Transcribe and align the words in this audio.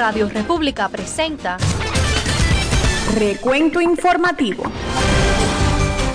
Radio 0.00 0.30
República 0.30 0.88
presenta 0.88 1.58
Recuento 3.18 3.82
informativo. 3.82 4.62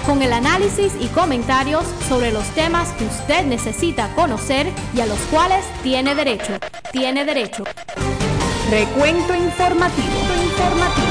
Con 0.08 0.24
el 0.24 0.34
análisis 0.34 0.92
y 1.00 1.06
comentarios 1.10 1.86
sobre 2.10 2.32
los 2.32 2.46
temas 2.56 2.94
que 2.94 3.06
usted 3.06 3.46
necesita 3.46 4.12
conocer 4.16 4.66
y 4.96 5.02
a 5.02 5.06
los 5.06 5.20
cuales 5.30 5.64
tiene 5.84 6.16
derecho. 6.16 6.54
Tiene 6.92 7.26
derecho. 7.26 7.64
Recuento 8.72 9.36
informativo. 9.36 10.08
informativo. 10.44 11.08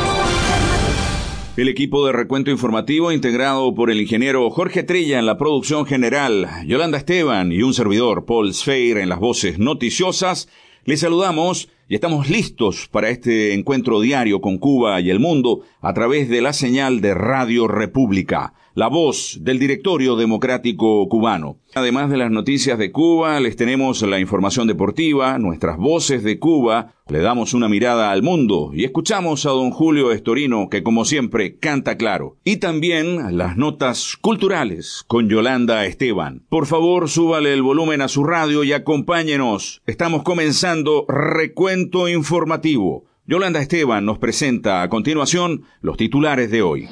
El 1.57 1.69
equipo 1.69 2.05
de 2.05 2.13
recuento 2.13 2.51
informativo 2.51 3.13
integrado 3.13 3.73
por 3.77 3.89
el 3.89 4.01
ingeniero 4.01 4.51
Jorge 4.51 4.83
Trilla 4.83 5.21
en 5.21 5.27
la 5.27 5.39
producción 5.39 5.87
general, 5.87 6.49
Yolanda 6.67 6.99
Esteban 6.99 7.53
y 7.53 7.63
un 7.63 7.73
servidor, 7.73 8.25
Paul 8.25 8.53
Sfeir 8.53 8.99
en 8.99 9.11
las 9.11 9.21
voces 9.21 9.61
noticiosas, 9.61 10.49
les 10.85 10.99
saludamos 10.99 11.69
y 11.89 11.95
estamos 11.95 12.31
listos 12.31 12.89
para 12.91 13.11
este 13.11 13.53
encuentro 13.53 14.01
diario 14.01 14.41
con 14.41 14.59
Cuba 14.59 15.01
y 15.01 15.11
el 15.11 15.21
mundo 15.21 15.61
a 15.83 15.93
través 15.93 16.31
de 16.31 16.41
la 16.41 16.55
señal 16.55 17.03
de 17.03 17.13
Radio 17.13 17.69
República, 17.69 18.55
la 18.75 18.89
voz 18.89 19.39
del 19.41 19.59
directorio 19.59 20.17
democrático 20.17 21.09
cubano. 21.09 21.59
Además 21.75 22.11
de 22.11 22.17
las 22.17 22.31
noticias 22.31 22.79
de 22.79 22.91
Cuba, 22.91 23.39
les 23.41 23.57
tenemos 23.57 24.03
la 24.03 24.19
información 24.19 24.67
deportiva, 24.67 25.39
nuestras 25.39 25.77
voces 25.77 26.25
de 26.25 26.39
Cuba, 26.39 26.93
le 27.09 27.21
damos 27.21 27.55
una 27.55 27.69
mirada 27.69 28.11
al 28.11 28.23
mundo 28.23 28.71
y 28.75 28.85
escuchamos 28.85 29.47
a 29.47 29.51
don 29.51 29.71
Julio 29.71 30.11
Estorino, 30.11 30.69
que 30.69 30.83
como 30.83 31.05
siempre 31.05 31.57
canta 31.59 31.97
claro. 31.97 32.37
Y 32.45 32.57
también 32.57 33.37
las 33.37 33.57
notas 33.57 34.17
culturales 34.21 35.05
con 35.07 35.29
Yolanda 35.29 35.85
Esteban. 35.87 36.43
Por 36.49 36.67
favor, 36.67 37.09
súbale 37.09 37.53
el 37.53 37.63
volumen 37.63 38.03
a 38.03 38.09
su 38.09 38.25
radio 38.25 38.65
y 38.65 38.73
acompáñenos. 38.73 39.83
Estamos 39.87 40.23
comenzando 40.23 41.07
Recuento 41.09 42.09
Informativo. 42.09 43.05
Yolanda 43.27 43.61
Esteban 43.61 44.05
nos 44.05 44.19
presenta 44.19 44.83
a 44.83 44.89
continuación 44.89 45.63
los 45.81 45.97
titulares 45.97 46.51
de 46.51 46.63
hoy. 46.63 46.89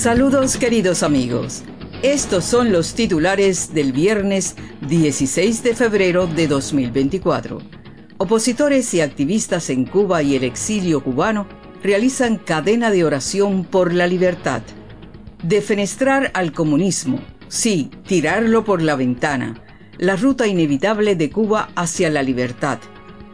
Saludos 0.00 0.56
queridos 0.56 1.02
amigos. 1.02 1.62
Estos 2.02 2.46
son 2.46 2.72
los 2.72 2.94
titulares 2.94 3.74
del 3.74 3.92
viernes 3.92 4.56
16 4.88 5.62
de 5.62 5.74
febrero 5.74 6.26
de 6.26 6.48
2024. 6.48 7.58
Opositores 8.16 8.94
y 8.94 9.02
activistas 9.02 9.68
en 9.68 9.84
Cuba 9.84 10.22
y 10.22 10.36
el 10.36 10.44
exilio 10.44 11.04
cubano 11.04 11.46
realizan 11.82 12.38
cadena 12.38 12.90
de 12.90 13.04
oración 13.04 13.64
por 13.64 13.92
la 13.92 14.06
libertad. 14.06 14.62
Defenestrar 15.42 16.30
al 16.32 16.52
comunismo, 16.52 17.20
sí, 17.48 17.90
tirarlo 18.06 18.64
por 18.64 18.80
la 18.80 18.96
ventana, 18.96 19.62
la 19.98 20.16
ruta 20.16 20.46
inevitable 20.46 21.14
de 21.14 21.28
Cuba 21.28 21.68
hacia 21.76 22.08
la 22.08 22.22
libertad. 22.22 22.78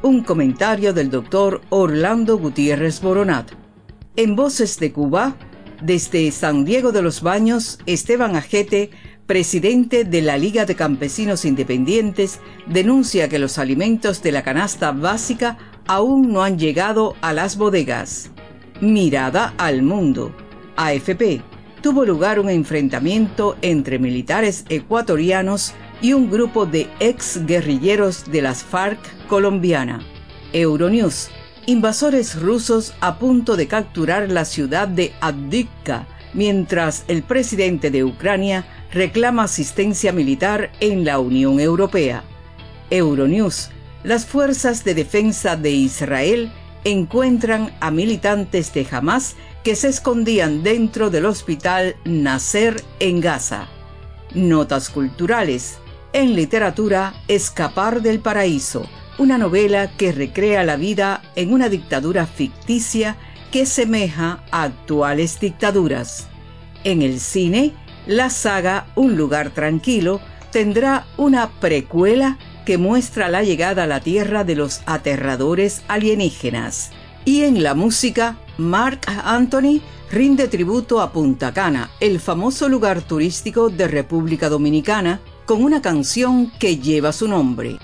Un 0.02 0.24
comentario 0.24 0.92
del 0.92 1.10
doctor 1.10 1.60
Orlando 1.68 2.36
Gutiérrez 2.38 3.00
Boronat. 3.00 3.52
En 4.16 4.34
Voces 4.34 4.80
de 4.80 4.90
Cuba, 4.90 5.36
desde 5.82 6.30
San 6.30 6.64
Diego 6.64 6.92
de 6.92 7.02
los 7.02 7.22
Baños, 7.22 7.78
Esteban 7.86 8.36
Ajete, 8.36 8.90
presidente 9.26 10.04
de 10.04 10.22
la 10.22 10.38
Liga 10.38 10.64
de 10.64 10.74
Campesinos 10.74 11.44
Independientes, 11.44 12.40
denuncia 12.66 13.28
que 13.28 13.38
los 13.38 13.58
alimentos 13.58 14.22
de 14.22 14.32
la 14.32 14.42
canasta 14.42 14.92
básica 14.92 15.58
aún 15.86 16.32
no 16.32 16.42
han 16.42 16.58
llegado 16.58 17.16
a 17.20 17.32
las 17.32 17.56
bodegas. 17.56 18.30
Mirada 18.80 19.54
al 19.58 19.82
mundo. 19.82 20.34
AFP. 20.76 21.42
Tuvo 21.82 22.04
lugar 22.04 22.40
un 22.40 22.48
enfrentamiento 22.48 23.56
entre 23.62 23.98
militares 23.98 24.64
ecuatorianos 24.68 25.74
y 26.02 26.12
un 26.12 26.30
grupo 26.30 26.66
de 26.66 26.88
ex 27.00 27.46
guerrilleros 27.46 28.30
de 28.30 28.42
las 28.42 28.62
FARC 28.62 28.98
colombiana. 29.28 30.00
Euronews 30.52 31.30
invasores 31.66 32.40
rusos 32.40 32.94
a 33.00 33.18
punto 33.18 33.56
de 33.56 33.66
capturar 33.66 34.30
la 34.30 34.44
ciudad 34.44 34.86
de 34.86 35.12
Avdiivka, 35.20 36.06
mientras 36.32 37.04
el 37.08 37.24
presidente 37.24 37.90
de 37.90 38.04
Ucrania 38.04 38.64
reclama 38.92 39.44
asistencia 39.44 40.12
militar 40.12 40.70
en 40.78 41.04
la 41.04 41.18
Unión 41.18 41.58
Europea. 41.58 42.22
Euronews. 42.90 43.70
Las 44.04 44.26
fuerzas 44.26 44.84
de 44.84 44.94
defensa 44.94 45.56
de 45.56 45.72
Israel 45.72 46.52
encuentran 46.84 47.74
a 47.80 47.90
militantes 47.90 48.72
de 48.72 48.86
Hamas 48.88 49.34
que 49.64 49.74
se 49.74 49.88
escondían 49.88 50.62
dentro 50.62 51.10
del 51.10 51.26
hospital 51.26 51.96
Nasser 52.04 52.80
en 53.00 53.20
Gaza. 53.20 53.66
Notas 54.34 54.88
culturales. 54.88 55.78
En 56.12 56.36
literatura, 56.36 57.14
Escapar 57.26 58.02
del 58.02 58.20
Paraíso 58.20 58.88
una 59.18 59.38
novela 59.38 59.90
que 59.96 60.12
recrea 60.12 60.64
la 60.64 60.76
vida 60.76 61.22
en 61.34 61.52
una 61.52 61.68
dictadura 61.68 62.26
ficticia 62.26 63.16
que 63.50 63.66
semeja 63.66 64.42
a 64.50 64.64
actuales 64.64 65.40
dictaduras. 65.40 66.28
En 66.84 67.02
el 67.02 67.20
cine, 67.20 67.72
la 68.06 68.30
saga 68.30 68.86
Un 68.94 69.16
lugar 69.16 69.50
tranquilo 69.50 70.20
tendrá 70.52 71.06
una 71.16 71.50
precuela 71.60 72.38
que 72.64 72.78
muestra 72.78 73.28
la 73.28 73.42
llegada 73.42 73.84
a 73.84 73.86
la 73.86 74.00
Tierra 74.00 74.44
de 74.44 74.56
los 74.56 74.82
aterradores 74.86 75.82
alienígenas. 75.88 76.90
Y 77.24 77.42
en 77.42 77.62
la 77.62 77.74
música, 77.74 78.36
Mark 78.58 79.00
Anthony 79.24 79.80
rinde 80.10 80.48
tributo 80.48 81.00
a 81.00 81.12
Punta 81.12 81.52
Cana, 81.52 81.90
el 82.00 82.20
famoso 82.20 82.68
lugar 82.68 83.02
turístico 83.02 83.70
de 83.70 83.88
República 83.88 84.48
Dominicana, 84.48 85.20
con 85.44 85.62
una 85.62 85.82
canción 85.82 86.50
que 86.58 86.78
lleva 86.78 87.12
su 87.12 87.28
nombre. 87.28 87.78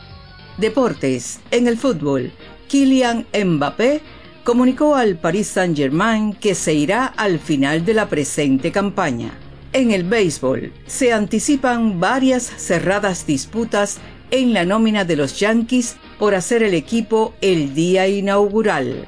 Deportes. 0.59 1.41
En 1.51 1.67
el 1.67 1.79
fútbol, 1.79 2.33
Kylian 2.69 3.27
Mbappé 3.33 4.01
comunicó 4.45 4.95
al 4.95 5.17
Paris 5.17 5.49
Saint-Germain 5.49 6.35
que 6.35 6.55
se 6.55 6.75
irá 6.75 7.07
al 7.07 7.39
final 7.39 7.85
de 7.85 7.95
la 7.95 8.09
presente 8.09 8.73
campaña. 8.73 9.33
En 9.73 9.91
el 9.91 10.05
béisbol, 10.05 10.73
se 10.87 11.13
anticipan 11.13 11.99
varias 11.99 12.45
cerradas 12.45 13.27
disputas 13.27 13.99
en 14.31 14.53
la 14.53 14.65
nómina 14.65 15.05
de 15.05 15.17
los 15.17 15.39
Yankees 15.39 15.97
por 16.19 16.35
hacer 16.35 16.63
el 16.63 16.75
equipo 16.75 17.34
el 17.41 17.75
día 17.75 18.09
inaugural. 18.09 19.07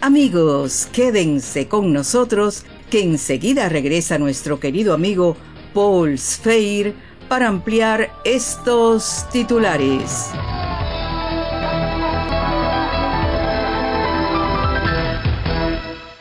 Amigos, 0.00 0.88
quédense 0.92 1.68
con 1.68 1.92
nosotros 1.92 2.64
que 2.90 3.02
enseguida 3.02 3.68
regresa 3.68 4.18
nuestro 4.18 4.60
querido 4.60 4.94
amigo 4.94 5.36
Paul 5.74 6.18
Sfeir 6.18 6.94
para 7.28 7.48
ampliar 7.48 8.10
estos 8.24 9.26
titulares. 9.32 10.30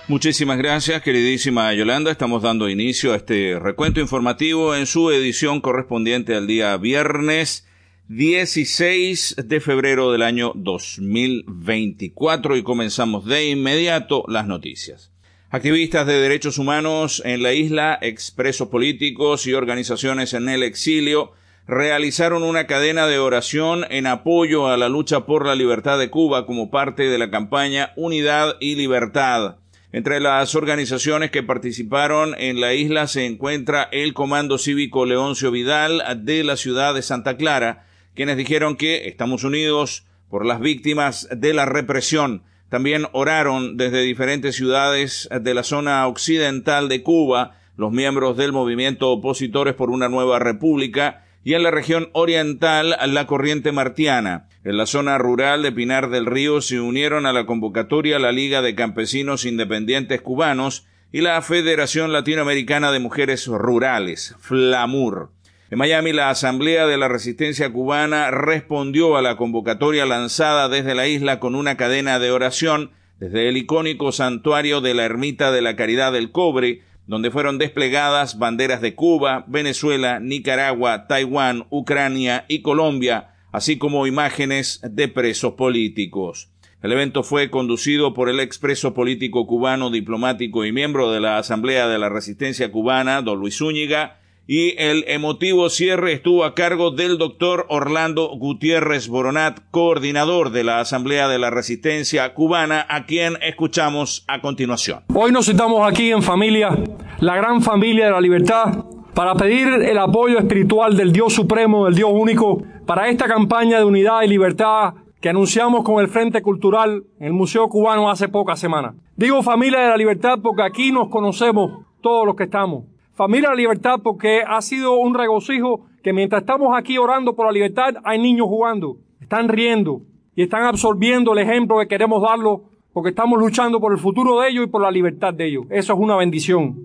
Muchísimas 0.08 0.60
gracias, 0.60 1.02
queridísima 1.02 1.74
Yolanda. 1.74 2.12
Estamos 2.12 2.44
dando 2.44 2.70
inicio 2.70 3.14
a 3.14 3.16
este 3.16 3.58
recuento 3.58 4.00
informativo 4.00 4.76
en 4.76 4.86
su 4.86 5.10
edición 5.10 5.62
correspondiente 5.62 6.36
al 6.36 6.46
día 6.46 6.78
viernes 6.78 7.68
16 8.10 9.38
de 9.44 9.60
febrero 9.60 10.12
del 10.12 10.22
año 10.22 10.52
2024 10.54 12.56
y 12.56 12.62
comenzamos 12.62 13.26
de 13.26 13.50
inmediato 13.50 14.24
las 14.28 14.46
noticias. 14.46 15.12
Activistas 15.50 16.06
de 16.06 16.22
derechos 16.22 16.60
humanos 16.60 17.24
en 17.26 17.42
la 17.42 17.54
isla, 17.54 17.98
expresos 18.00 18.68
políticos 18.68 19.48
y 19.48 19.54
organizaciones 19.54 20.36
en 20.36 20.50
el 20.50 20.62
exilio 20.62 21.32
realizaron 21.66 22.44
una 22.44 22.68
cadena 22.68 23.08
de 23.08 23.18
oración 23.18 23.88
en 23.90 24.06
apoyo 24.06 24.68
a 24.68 24.78
la 24.78 24.88
lucha 24.88 25.26
por 25.26 25.48
la 25.48 25.56
libertad 25.56 25.98
de 25.98 26.12
Cuba 26.12 26.46
como 26.46 26.70
parte 26.70 27.10
de 27.10 27.18
la 27.18 27.32
campaña 27.32 27.92
Unidad 27.96 28.58
y 28.60 28.76
Libertad. 28.76 29.56
Entre 29.96 30.20
las 30.20 30.56
organizaciones 30.56 31.32
que 31.32 31.42
participaron 31.42 32.36
en 32.38 32.60
la 32.60 32.74
isla 32.74 33.08
se 33.08 33.26
encuentra 33.26 33.88
el 33.94 34.14
Comando 34.14 34.58
Cívico 34.58 35.06
Leoncio 35.06 35.52
Vidal 35.52 36.04
de 36.26 36.44
la 36.44 36.58
ciudad 36.58 36.94
de 36.94 37.02
Santa 37.02 37.38
Clara, 37.38 37.88
quienes 38.14 38.36
dijeron 38.36 38.76
que 38.76 39.08
estamos 39.08 39.46
unidos 39.46 40.06
por 40.30 40.46
las 40.46 40.60
víctimas 40.60 41.30
de 41.32 41.54
la 41.54 41.66
represión. 41.66 42.44
También 42.68 43.08
oraron 43.14 43.78
desde 43.78 44.02
diferentes 44.02 44.58
ciudades 44.58 45.30
de 45.32 45.54
la 45.54 45.64
zona 45.64 46.06
occidental 46.08 46.90
de 46.90 47.02
Cuba 47.02 47.58
los 47.78 47.94
miembros 47.94 48.36
del 48.36 48.52
movimiento 48.52 49.10
Opositores 49.12 49.76
por 49.76 49.90
una 49.92 50.10
Nueva 50.10 50.40
República 50.40 51.25
y 51.46 51.54
en 51.54 51.62
la 51.62 51.70
región 51.70 52.10
oriental 52.14 52.98
la 53.06 53.28
corriente 53.28 53.72
martiana. 53.72 54.50
En 54.64 54.78
la 54.78 54.88
zona 54.88 55.20
rural 55.20 55.62
de 55.62 55.72
Pinar 55.72 56.10
del 56.10 56.26
Río 56.26 56.60
se 56.60 56.80
unieron 56.82 57.28
a 57.28 57.34
la 57.34 57.46
convocatoria 57.46 58.18
la 58.18 58.32
Liga 58.32 58.64
de 58.64 58.74
Campesinos 58.74 59.46
Independientes 59.46 60.22
Cubanos 60.22 60.88
y 61.12 61.22
la 61.22 61.40
Federación 61.44 62.12
Latinoamericana 62.12 62.92
de 62.92 62.98
Mujeres 62.98 63.46
Rurales, 63.46 64.36
FLAMUR. 64.40 65.30
En 65.70 65.78
Miami, 65.78 66.14
la 66.14 66.32
Asamblea 66.32 66.88
de 66.88 66.98
la 66.98 67.10
Resistencia 67.10 67.72
Cubana 67.72 68.32
respondió 68.32 69.16
a 69.16 69.22
la 69.22 69.38
convocatoria 69.38 70.08
lanzada 70.08 70.68
desde 70.68 70.96
la 70.96 71.08
isla 71.08 71.40
con 71.40 71.54
una 71.54 71.78
cadena 71.78 72.18
de 72.18 72.32
oración 72.32 72.90
desde 73.20 73.50
el 73.50 73.58
icónico 73.58 74.12
santuario 74.12 74.82
de 74.82 74.96
la 74.96 75.06
Ermita 75.06 75.52
de 75.52 75.62
la 75.62 75.76
Caridad 75.76 76.12
del 76.12 76.32
Cobre, 76.32 76.82
donde 77.08 77.32
fueron 77.32 77.58
desplegadas 77.58 78.40
banderas 78.40 78.82
de 78.82 78.96
Cuba, 78.96 79.46
Venezuela, 79.48 80.20
Nicaragua, 80.20 81.08
Taiwán, 81.08 81.66
Ucrania 81.70 82.46
y 82.48 82.62
Colombia, 82.62 83.36
así 83.52 83.78
como 83.78 84.08
imágenes 84.08 84.82
de 84.84 85.08
presos 85.08 85.54
políticos. 85.54 86.50
El 86.82 86.92
evento 86.92 87.24
fue 87.24 87.50
conducido 87.50 88.14
por 88.14 88.30
el 88.30 88.40
expreso 88.40 88.94
político 88.94 89.48
cubano, 89.48 89.90
diplomático 89.90 90.66
y 90.66 90.72
miembro 90.72 91.12
de 91.12 91.20
la 91.20 91.38
Asamblea 91.38 91.88
de 91.88 91.98
la 91.98 92.10
Resistencia 92.10 92.72
Cubana, 92.72 93.22
don 93.22 93.40
Luis 93.40 93.58
Zúñiga, 93.58 94.20
y 94.48 94.76
el 94.78 95.06
emotivo 95.08 95.70
cierre 95.70 96.14
estuvo 96.14 96.44
a 96.44 96.54
cargo 96.54 96.92
del 96.92 97.18
doctor 97.18 97.66
Orlando 97.70 98.30
Gutiérrez 98.38 99.08
Boronat, 99.08 99.60
coordinador 99.72 100.52
de 100.52 100.64
la 100.64 100.80
Asamblea 100.80 101.28
de 101.28 101.40
la 101.40 101.50
Resistencia 101.50 102.34
Cubana, 102.34 102.86
a 102.88 103.06
quien 103.06 103.38
escuchamos 103.42 104.24
a 104.28 104.42
continuación. 104.42 105.04
Hoy 105.14 105.32
nos 105.32 105.46
sentamos 105.46 105.90
aquí 105.90 106.12
en 106.12 106.22
familia, 106.22 106.78
la 107.20 107.36
gran 107.36 107.62
familia 107.62 108.06
de 108.06 108.12
la 108.12 108.22
libertad, 108.22 108.86
para 109.14 109.34
pedir 109.36 109.68
el 109.68 109.98
apoyo 109.98 110.38
espiritual 110.38 110.96
del 110.96 111.12
Dios 111.12 111.34
Supremo, 111.34 111.86
del 111.86 111.96
Dios 111.96 112.10
único, 112.14 112.62
para 112.86 113.10
esta 113.10 113.26
campaña 113.26 113.80
de 113.80 113.86
unidad 113.86 114.22
y 114.24 114.28
libertad 114.28 114.94
que 115.22 115.30
anunciamos 115.30 115.84
con 115.84 116.00
el 116.02 116.08
Frente 116.08 116.44
Cultural 116.44 117.04
en 117.20 117.28
el 117.28 117.34
Museo 117.34 117.68
Cubano 117.68 118.12
hace 118.12 118.28
pocas 118.28 118.60
semanas. 118.60 118.94
Digo 119.16 119.42
familia 119.42 119.80
de 119.80 119.90
la 119.90 119.98
libertad 119.98 120.38
porque 120.44 120.62
aquí 120.62 120.92
nos 120.92 121.10
conocemos 121.10 121.86
todos 122.02 122.28
los 122.28 122.36
que 122.36 122.44
estamos. 122.44 122.84
Familia 123.16 123.48
de 123.48 123.56
la 123.56 123.62
libertad 123.62 124.00
porque 124.04 124.44
ha 124.46 124.62
sido 124.62 124.98
un 124.98 125.14
regocijo 125.14 125.86
que 126.04 126.12
mientras 126.12 126.42
estamos 126.42 126.78
aquí 126.78 126.98
orando 126.98 127.34
por 127.34 127.46
la 127.46 127.54
libertad 127.54 127.96
hay 128.04 128.20
niños 128.20 128.48
jugando, 128.48 128.98
están 129.22 129.48
riendo 129.48 130.02
y 130.36 130.44
están 130.44 130.64
absorbiendo 130.64 131.32
el 131.32 131.40
ejemplo 131.40 131.80
que 131.80 131.88
queremos 131.88 132.22
darlo 132.22 132.64
porque 132.92 133.12
estamos 133.12 133.40
luchando 133.40 133.80
por 133.80 133.94
el 133.94 134.00
futuro 134.00 134.42
de 134.42 134.50
ellos 134.50 134.66
y 134.66 134.68
por 134.68 134.82
la 134.82 134.92
libertad 134.92 135.34
de 135.34 135.48
ellos. 135.48 135.66
Eso 135.70 135.94
es 135.94 136.00
una 136.00 136.18
bendición. 136.18 136.76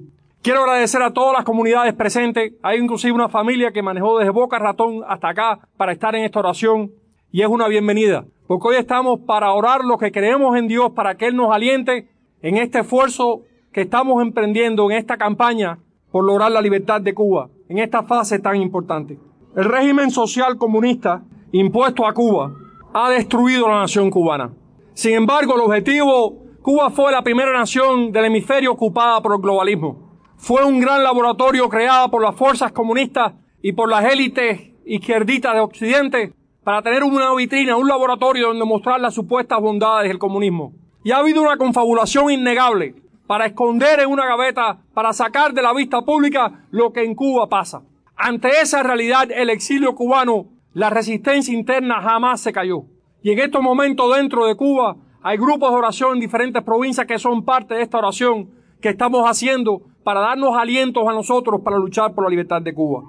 Quiero 0.40 0.60
agradecer 0.60 1.02
a 1.02 1.12
todas 1.12 1.34
las 1.36 1.44
comunidades 1.44 1.94
presentes. 1.94 2.52
Hay 2.62 2.78
inclusive 2.78 3.12
una 3.12 3.28
familia 3.28 3.72
que 3.72 3.82
manejó 3.82 4.18
desde 4.18 4.30
Boca 4.30 4.60
Ratón 4.60 5.02
hasta 5.08 5.30
acá 5.30 5.58
para 5.76 5.90
estar 5.90 6.14
en 6.14 6.22
esta 6.22 6.38
oración 6.38 6.92
y 7.32 7.42
es 7.42 7.48
una 7.48 7.66
bienvenida, 7.66 8.24
porque 8.46 8.68
hoy 8.68 8.76
estamos 8.76 9.18
para 9.26 9.52
orar 9.52 9.84
lo 9.84 9.98
que 9.98 10.12
creemos 10.12 10.56
en 10.56 10.68
Dios, 10.68 10.92
para 10.92 11.16
que 11.16 11.26
Él 11.26 11.34
nos 11.34 11.52
aliente 11.52 12.08
en 12.40 12.56
este 12.56 12.78
esfuerzo 12.78 13.42
que 13.72 13.80
estamos 13.80 14.22
emprendiendo 14.22 14.88
en 14.88 14.96
esta 14.96 15.16
campaña 15.16 15.78
por 16.10 16.24
lograr 16.24 16.50
la 16.50 16.60
libertad 16.60 17.00
de 17.00 17.14
Cuba, 17.14 17.48
en 17.68 17.78
esta 17.78 18.02
fase 18.02 18.38
tan 18.38 18.56
importante. 18.56 19.18
El 19.56 19.64
régimen 19.64 20.10
social 20.10 20.56
comunista 20.56 21.22
impuesto 21.52 22.06
a 22.06 22.14
Cuba 22.14 22.52
ha 22.92 23.10
destruido 23.10 23.68
la 23.68 23.80
nación 23.80 24.10
cubana. 24.10 24.52
Sin 24.94 25.14
embargo, 25.14 25.54
el 25.54 25.60
objetivo, 25.62 26.36
Cuba 26.62 26.90
fue 26.90 27.12
la 27.12 27.22
primera 27.22 27.52
nación 27.52 28.12
del 28.12 28.26
hemisferio 28.26 28.72
ocupada 28.72 29.20
por 29.22 29.34
el 29.34 29.40
globalismo. 29.40 30.10
Fue 30.36 30.64
un 30.64 30.80
gran 30.80 31.02
laboratorio 31.02 31.68
creado 31.68 32.10
por 32.10 32.22
las 32.22 32.34
fuerzas 32.34 32.72
comunistas 32.72 33.34
y 33.62 33.72
por 33.72 33.88
las 33.88 34.04
élites 34.04 34.70
izquierdistas 34.84 35.54
de 35.54 35.60
Occidente 35.60 36.32
para 36.64 36.82
tener 36.82 37.04
una 37.04 37.34
vitrina, 37.34 37.76
un 37.76 37.88
laboratorio 37.88 38.48
donde 38.48 38.64
mostrar 38.64 39.00
las 39.00 39.14
supuestas 39.14 39.60
bondades 39.60 40.08
del 40.08 40.18
comunismo. 40.18 40.72
Y 41.04 41.12
ha 41.12 41.18
habido 41.18 41.42
una 41.42 41.56
confabulación 41.56 42.30
innegable 42.30 42.94
para 43.30 43.46
esconder 43.46 44.00
en 44.00 44.10
una 44.10 44.26
gaveta, 44.26 44.80
para 44.92 45.12
sacar 45.12 45.54
de 45.54 45.62
la 45.62 45.72
vista 45.72 46.02
pública 46.02 46.64
lo 46.72 46.92
que 46.92 47.04
en 47.04 47.14
Cuba 47.14 47.48
pasa. 47.48 47.84
Ante 48.16 48.48
esa 48.60 48.82
realidad, 48.82 49.30
el 49.30 49.50
exilio 49.50 49.94
cubano, 49.94 50.46
la 50.72 50.90
resistencia 50.90 51.54
interna 51.54 52.02
jamás 52.02 52.40
se 52.40 52.52
cayó. 52.52 52.86
Y 53.22 53.30
en 53.30 53.38
estos 53.38 53.62
momentos 53.62 54.16
dentro 54.16 54.46
de 54.46 54.56
Cuba 54.56 54.96
hay 55.22 55.36
grupos 55.38 55.70
de 55.70 55.76
oración 55.76 56.14
en 56.14 56.18
diferentes 56.18 56.60
provincias 56.64 57.06
que 57.06 57.20
son 57.20 57.44
parte 57.44 57.74
de 57.74 57.82
esta 57.82 57.98
oración 57.98 58.50
que 58.80 58.88
estamos 58.88 59.22
haciendo 59.24 59.82
para 60.02 60.18
darnos 60.18 60.56
alientos 60.56 61.06
a 61.06 61.12
nosotros 61.12 61.60
para 61.64 61.78
luchar 61.78 62.12
por 62.12 62.24
la 62.24 62.30
libertad 62.30 62.60
de 62.60 62.74
Cuba. 62.74 63.04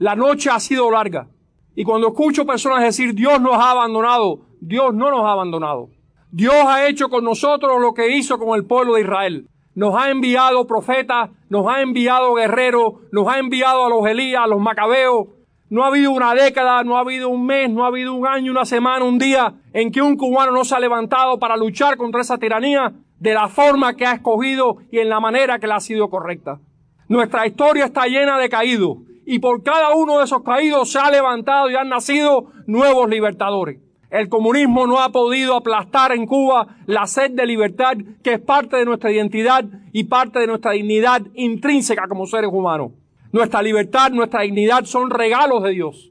La 0.00 0.16
noche 0.16 0.50
ha 0.50 0.58
sido 0.58 0.90
larga, 0.90 1.28
y 1.76 1.84
cuando 1.84 2.08
escucho 2.08 2.44
personas 2.44 2.82
decir 2.82 3.14
Dios 3.14 3.40
nos 3.40 3.54
ha 3.54 3.70
abandonado, 3.70 4.40
Dios 4.60 4.92
no 4.92 5.12
nos 5.12 5.20
ha 5.20 5.30
abandonado. 5.30 5.90
Dios 6.32 6.56
ha 6.66 6.88
hecho 6.88 7.08
con 7.08 7.22
nosotros 7.22 7.80
lo 7.80 7.94
que 7.94 8.16
hizo 8.16 8.36
con 8.36 8.58
el 8.58 8.66
pueblo 8.66 8.94
de 8.94 9.02
Israel. 9.02 9.46
Nos 9.80 9.94
ha 9.94 10.10
enviado 10.10 10.66
profetas, 10.66 11.30
nos 11.48 11.66
ha 11.66 11.80
enviado 11.80 12.34
guerreros, 12.34 12.96
nos 13.12 13.26
ha 13.28 13.38
enviado 13.38 13.86
a 13.86 13.88
los 13.88 14.06
Elías, 14.06 14.42
a 14.44 14.46
los 14.46 14.60
Macabeos. 14.60 15.28
No 15.70 15.84
ha 15.84 15.86
habido 15.86 16.10
una 16.10 16.34
década, 16.34 16.84
no 16.84 16.98
ha 16.98 17.00
habido 17.00 17.30
un 17.30 17.46
mes, 17.46 17.70
no 17.70 17.84
ha 17.84 17.86
habido 17.86 18.12
un 18.12 18.26
año, 18.26 18.52
una 18.52 18.66
semana, 18.66 19.06
un 19.06 19.18
día 19.18 19.54
en 19.72 19.90
que 19.90 20.02
un 20.02 20.18
cubano 20.18 20.52
no 20.52 20.66
se 20.66 20.74
ha 20.74 20.80
levantado 20.80 21.38
para 21.38 21.56
luchar 21.56 21.96
contra 21.96 22.20
esa 22.20 22.36
tiranía 22.36 22.92
de 23.20 23.32
la 23.32 23.48
forma 23.48 23.94
que 23.94 24.04
ha 24.04 24.12
escogido 24.12 24.76
y 24.92 24.98
en 24.98 25.08
la 25.08 25.18
manera 25.18 25.58
que 25.58 25.66
le 25.66 25.72
ha 25.72 25.80
sido 25.80 26.10
correcta. 26.10 26.60
Nuestra 27.08 27.46
historia 27.46 27.86
está 27.86 28.04
llena 28.04 28.36
de 28.36 28.50
caídos, 28.50 28.98
y 29.24 29.38
por 29.38 29.62
cada 29.62 29.94
uno 29.94 30.18
de 30.18 30.24
esos 30.24 30.42
caídos 30.42 30.92
se 30.92 30.98
ha 30.98 31.10
levantado 31.10 31.70
y 31.70 31.76
han 31.76 31.88
nacido 31.88 32.52
nuevos 32.66 33.08
libertadores. 33.08 33.80
El 34.10 34.28
comunismo 34.28 34.88
no 34.88 34.98
ha 35.00 35.10
podido 35.10 35.54
aplastar 35.54 36.10
en 36.12 36.26
Cuba 36.26 36.66
la 36.86 37.06
sed 37.06 37.30
de 37.30 37.46
libertad 37.46 37.96
que 38.24 38.34
es 38.34 38.40
parte 38.40 38.76
de 38.76 38.84
nuestra 38.84 39.12
identidad 39.12 39.64
y 39.92 40.04
parte 40.04 40.40
de 40.40 40.48
nuestra 40.48 40.72
dignidad 40.72 41.22
intrínseca 41.34 42.08
como 42.08 42.26
seres 42.26 42.50
humanos. 42.52 42.90
Nuestra 43.30 43.62
libertad, 43.62 44.10
nuestra 44.10 44.42
dignidad 44.42 44.84
son 44.84 45.10
regalos 45.10 45.62
de 45.62 45.70
Dios 45.70 46.10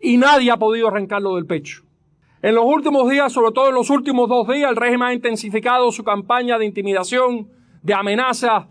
y 0.00 0.16
nadie 0.16 0.52
ha 0.52 0.58
podido 0.58 0.86
arrancarlo 0.86 1.34
del 1.34 1.46
pecho. 1.46 1.82
En 2.40 2.54
los 2.54 2.64
últimos 2.64 3.10
días, 3.10 3.32
sobre 3.32 3.52
todo 3.52 3.68
en 3.68 3.74
los 3.74 3.90
últimos 3.90 4.28
dos 4.28 4.46
días, 4.46 4.70
el 4.70 4.76
régimen 4.76 5.08
ha 5.08 5.12
intensificado 5.12 5.90
su 5.90 6.04
campaña 6.04 6.56
de 6.56 6.66
intimidación, 6.66 7.48
de 7.82 7.94
amenazas, 7.94 8.66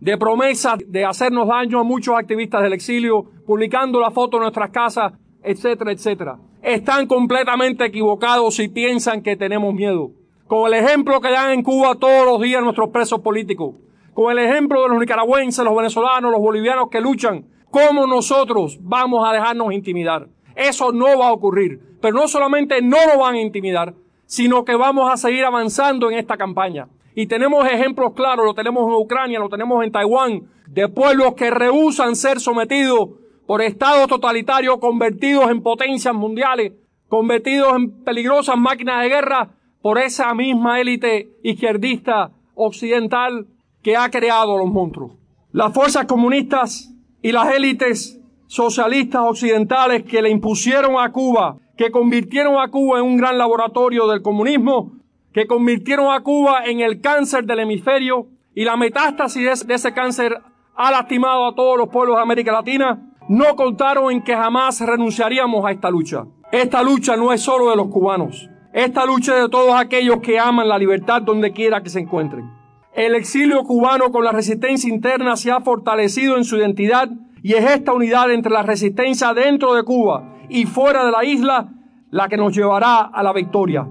de 0.00 0.16
promesas 0.16 0.78
de 0.86 1.04
hacernos 1.04 1.46
daño 1.46 1.78
a 1.78 1.84
muchos 1.84 2.16
activistas 2.16 2.62
del 2.62 2.72
exilio, 2.72 3.24
publicando 3.46 4.00
la 4.00 4.10
foto 4.10 4.38
de 4.38 4.44
nuestras 4.44 4.70
casas, 4.70 5.12
etcétera, 5.42 5.92
etcétera. 5.92 6.38
Están 6.64 7.06
completamente 7.06 7.84
equivocados 7.84 8.54
si 8.54 8.68
piensan 8.68 9.20
que 9.20 9.36
tenemos 9.36 9.74
miedo. 9.74 10.12
Con 10.46 10.72
el 10.72 10.82
ejemplo 10.82 11.20
que 11.20 11.30
dan 11.30 11.50
en 11.50 11.62
Cuba 11.62 11.96
todos 11.96 12.24
los 12.24 12.40
días 12.40 12.62
nuestros 12.62 12.88
presos 12.88 13.20
políticos, 13.20 13.74
con 14.14 14.32
el 14.32 14.38
ejemplo 14.38 14.82
de 14.82 14.88
los 14.88 14.98
nicaragüenses, 14.98 15.62
los 15.62 15.76
venezolanos, 15.76 16.32
los 16.32 16.40
bolivianos 16.40 16.88
que 16.88 17.02
luchan, 17.02 17.44
¿cómo 17.70 18.06
nosotros 18.06 18.78
vamos 18.80 19.28
a 19.28 19.34
dejarnos 19.34 19.74
intimidar? 19.74 20.28
Eso 20.56 20.90
no 20.90 21.18
va 21.18 21.28
a 21.28 21.32
ocurrir. 21.32 21.98
Pero 22.00 22.14
no 22.14 22.28
solamente 22.28 22.80
no 22.80 22.96
nos 23.08 23.18
van 23.18 23.34
a 23.34 23.42
intimidar, 23.42 23.92
sino 24.24 24.64
que 24.64 24.74
vamos 24.74 25.12
a 25.12 25.18
seguir 25.18 25.44
avanzando 25.44 26.10
en 26.10 26.16
esta 26.16 26.38
campaña. 26.38 26.88
Y 27.14 27.26
tenemos 27.26 27.68
ejemplos 27.68 28.14
claros, 28.14 28.46
lo 28.46 28.54
tenemos 28.54 28.88
en 28.88 28.94
Ucrania, 28.94 29.38
lo 29.38 29.50
tenemos 29.50 29.84
en 29.84 29.92
Taiwán, 29.92 30.48
de 30.68 30.88
pueblos 30.88 31.34
que 31.34 31.50
rehusan 31.50 32.16
ser 32.16 32.40
sometidos 32.40 33.10
por 33.46 33.62
estados 33.62 34.08
totalitarios 34.08 34.78
convertidos 34.78 35.50
en 35.50 35.62
potencias 35.62 36.14
mundiales, 36.14 36.72
convertidos 37.08 37.76
en 37.76 38.04
peligrosas 38.04 38.56
máquinas 38.56 39.02
de 39.02 39.08
guerra 39.08 39.50
por 39.82 39.98
esa 39.98 40.32
misma 40.34 40.80
élite 40.80 41.28
izquierdista 41.42 42.30
occidental 42.54 43.46
que 43.82 43.96
ha 43.96 44.10
creado 44.10 44.56
los 44.56 44.68
monstruos. 44.68 45.12
Las 45.52 45.72
fuerzas 45.72 46.06
comunistas 46.06 46.90
y 47.22 47.32
las 47.32 47.54
élites 47.54 48.20
socialistas 48.46 49.22
occidentales 49.24 50.04
que 50.04 50.22
le 50.22 50.30
impusieron 50.30 50.98
a 50.98 51.12
Cuba, 51.12 51.58
que 51.76 51.90
convirtieron 51.90 52.58
a 52.58 52.68
Cuba 52.68 52.98
en 52.98 53.04
un 53.04 53.16
gran 53.16 53.36
laboratorio 53.36 54.06
del 54.06 54.22
comunismo, 54.22 54.92
que 55.32 55.46
convirtieron 55.46 56.12
a 56.12 56.20
Cuba 56.20 56.64
en 56.64 56.80
el 56.80 57.00
cáncer 57.00 57.44
del 57.44 57.60
hemisferio 57.60 58.28
y 58.54 58.64
la 58.64 58.76
metástasis 58.76 59.66
de 59.66 59.74
ese 59.74 59.92
cáncer 59.92 60.40
ha 60.76 60.90
lastimado 60.90 61.46
a 61.46 61.54
todos 61.54 61.76
los 61.76 61.88
pueblos 61.88 62.16
de 62.16 62.22
América 62.22 62.52
Latina, 62.52 63.13
no 63.28 63.56
contaron 63.56 64.12
en 64.12 64.22
que 64.22 64.36
jamás 64.36 64.80
renunciaríamos 64.80 65.64
a 65.64 65.70
esta 65.70 65.90
lucha. 65.90 66.24
Esta 66.52 66.82
lucha 66.82 67.16
no 67.16 67.32
es 67.32 67.40
solo 67.40 67.70
de 67.70 67.76
los 67.76 67.88
cubanos. 67.88 68.48
Esta 68.72 69.06
lucha 69.06 69.36
es 69.36 69.42
de 69.42 69.48
todos 69.48 69.74
aquellos 69.74 70.18
que 70.20 70.38
aman 70.38 70.68
la 70.68 70.78
libertad 70.78 71.22
donde 71.22 71.52
quiera 71.52 71.82
que 71.82 71.90
se 71.90 72.00
encuentren. 72.00 72.50
El 72.92 73.14
exilio 73.14 73.64
cubano 73.64 74.12
con 74.12 74.24
la 74.24 74.32
resistencia 74.32 74.92
interna 74.92 75.36
se 75.36 75.50
ha 75.50 75.60
fortalecido 75.60 76.36
en 76.36 76.44
su 76.44 76.56
identidad 76.56 77.08
y 77.42 77.54
es 77.54 77.64
esta 77.64 77.92
unidad 77.92 78.30
entre 78.30 78.52
la 78.52 78.62
resistencia 78.62 79.34
dentro 79.34 79.74
de 79.74 79.82
Cuba 79.82 80.36
y 80.48 80.66
fuera 80.66 81.04
de 81.04 81.10
la 81.10 81.24
isla 81.24 81.68
la 82.10 82.28
que 82.28 82.36
nos 82.36 82.54
llevará 82.54 83.00
a 83.00 83.22
la 83.22 83.32
victoria. 83.32 83.86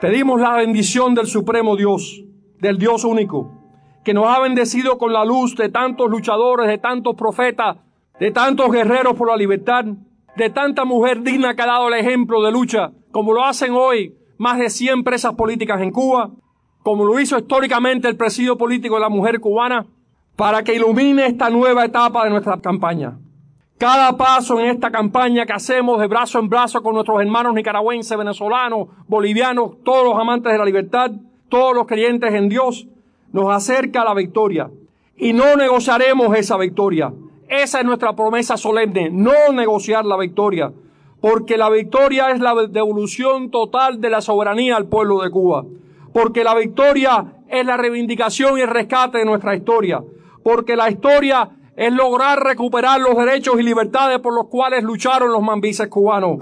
Pedimos 0.00 0.40
la 0.40 0.52
bendición 0.52 1.14
del 1.14 1.26
Supremo 1.26 1.74
Dios, 1.74 2.22
del 2.60 2.78
Dios 2.78 3.04
único, 3.04 3.50
que 4.04 4.14
nos 4.14 4.26
ha 4.26 4.38
bendecido 4.38 4.98
con 4.98 5.12
la 5.12 5.24
luz 5.24 5.56
de 5.56 5.68
tantos 5.68 6.08
luchadores, 6.08 6.68
de 6.68 6.78
tantos 6.78 7.16
profetas, 7.16 7.78
de 8.20 8.30
tantos 8.30 8.70
guerreros 8.70 9.14
por 9.14 9.28
la 9.28 9.36
libertad, 9.36 9.84
de 10.36 10.50
tanta 10.50 10.84
mujer 10.84 11.22
digna 11.22 11.54
que 11.54 11.62
ha 11.62 11.66
dado 11.66 11.88
el 11.88 11.94
ejemplo 11.94 12.42
de 12.42 12.52
lucha, 12.52 12.92
como 13.10 13.32
lo 13.32 13.44
hacen 13.44 13.72
hoy 13.72 14.14
más 14.38 14.58
de 14.58 14.70
100 14.70 15.04
presas 15.04 15.34
políticas 15.34 15.80
en 15.80 15.90
Cuba, 15.90 16.30
como 16.82 17.04
lo 17.04 17.18
hizo 17.20 17.38
históricamente 17.38 18.08
el 18.08 18.16
presidio 18.16 18.56
político 18.56 18.94
de 18.94 19.00
la 19.00 19.08
mujer 19.08 19.40
cubana, 19.40 19.86
para 20.36 20.62
que 20.62 20.74
ilumine 20.74 21.26
esta 21.26 21.50
nueva 21.50 21.84
etapa 21.84 22.24
de 22.24 22.30
nuestra 22.30 22.58
campaña. 22.58 23.18
Cada 23.78 24.16
paso 24.16 24.58
en 24.58 24.66
esta 24.66 24.90
campaña 24.90 25.46
que 25.46 25.52
hacemos 25.52 26.00
de 26.00 26.06
brazo 26.06 26.38
en 26.38 26.48
brazo 26.48 26.82
con 26.82 26.94
nuestros 26.94 27.20
hermanos 27.20 27.54
nicaragüenses, 27.54 28.16
venezolanos, 28.16 28.88
bolivianos, 29.06 29.82
todos 29.84 30.04
los 30.04 30.18
amantes 30.18 30.52
de 30.52 30.58
la 30.58 30.64
libertad, 30.64 31.12
todos 31.48 31.74
los 31.74 31.86
creyentes 31.86 32.32
en 32.34 32.48
Dios, 32.48 32.88
nos 33.32 33.50
acerca 33.50 34.02
a 34.02 34.04
la 34.04 34.14
victoria. 34.14 34.70
Y 35.16 35.32
no 35.32 35.56
negociaremos 35.56 36.36
esa 36.36 36.56
victoria. 36.56 37.12
Esa 37.48 37.80
es 37.80 37.84
nuestra 37.84 38.14
promesa 38.14 38.56
solemne, 38.56 39.10
no 39.10 39.52
negociar 39.52 40.04
la 40.04 40.16
victoria. 40.16 40.72
porque 41.20 41.56
la 41.56 41.68
victoria 41.68 42.30
es 42.30 42.38
la 42.40 42.54
devolución 42.68 43.50
total 43.50 44.00
de 44.00 44.08
la 44.08 44.20
soberanía 44.20 44.76
al 44.76 44.86
pueblo 44.86 45.20
de 45.20 45.30
Cuba, 45.30 45.64
porque 46.12 46.44
la 46.44 46.54
victoria 46.54 47.42
es 47.48 47.66
la 47.66 47.76
reivindicación 47.76 48.56
y 48.56 48.60
el 48.60 48.68
rescate 48.68 49.18
de 49.18 49.24
nuestra 49.24 49.56
historia, 49.56 50.00
porque 50.44 50.76
la 50.76 50.88
historia 50.88 51.50
es 51.76 51.92
lograr 51.92 52.42
recuperar 52.42 53.00
los 53.00 53.16
derechos 53.16 53.58
y 53.58 53.62
libertades 53.62 54.20
por 54.20 54.34
los 54.34 54.46
cuales 54.46 54.84
lucharon 54.84 55.32
los 55.32 55.42
mambises 55.42 55.88
cubanos, 55.88 56.38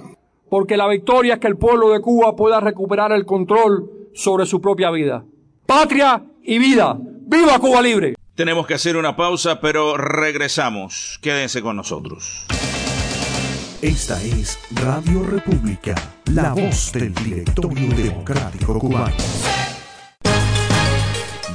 porque 0.50 0.76
la 0.76 0.88
victoria 0.88 1.34
es 1.34 1.40
que 1.40 1.48
el 1.48 1.56
pueblo 1.56 1.90
de 1.90 2.00
Cuba 2.00 2.36
pueda 2.36 2.60
recuperar 2.60 3.12
el 3.12 3.24
control 3.24 3.90
sobre 4.12 4.44
su 4.44 4.60
propia 4.60 4.90
vida. 4.90 5.24
Patria 5.64 6.22
y 6.42 6.58
vida. 6.58 6.98
¡Viva 7.00 7.58
Cuba 7.58 7.82
Libre! 7.82 8.14
Tenemos 8.36 8.66
que 8.66 8.74
hacer 8.74 8.98
una 8.98 9.16
pausa, 9.16 9.60
pero 9.60 9.96
regresamos. 9.96 11.18
Quédense 11.22 11.62
con 11.62 11.74
nosotros. 11.74 12.44
Esta 13.80 14.22
es 14.22 14.58
Radio 14.72 15.22
República, 15.22 15.94
la 16.26 16.52
voz 16.52 16.92
del 16.92 17.14
directorio 17.14 17.88
democrático 17.96 18.78
cubano. 18.78 19.16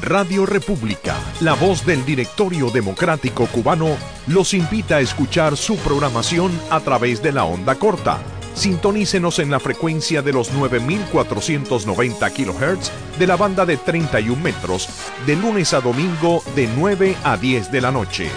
Radio 0.01 0.47
República, 0.47 1.15
la 1.41 1.53
voz 1.53 1.85
del 1.85 2.03
directorio 2.03 2.71
democrático 2.71 3.45
cubano, 3.45 3.95
los 4.25 4.55
invita 4.55 4.95
a 4.95 5.01
escuchar 5.01 5.57
su 5.57 5.77
programación 5.77 6.51
a 6.71 6.79
través 6.79 7.21
de 7.21 7.31
la 7.31 7.43
onda 7.45 7.75
corta. 7.75 8.40
Sintonícenos 8.53 9.39
en 9.39 9.49
la 9.49 9.59
frecuencia 9.59 10.21
de 10.21 10.33
los 10.33 10.51
9490 10.51 12.29
kHz 12.29 12.91
de 13.17 13.27
la 13.27 13.35
banda 13.35 13.65
de 13.65 13.77
31 13.77 14.41
metros, 14.41 14.89
de 15.25 15.35
lunes 15.35 15.73
a 15.73 15.81
domingo 15.81 16.43
de 16.55 16.67
9 16.75 17.15
a 17.23 17.37
10 17.37 17.71
de 17.71 17.81
la 17.81 17.91
noche. 17.91 18.29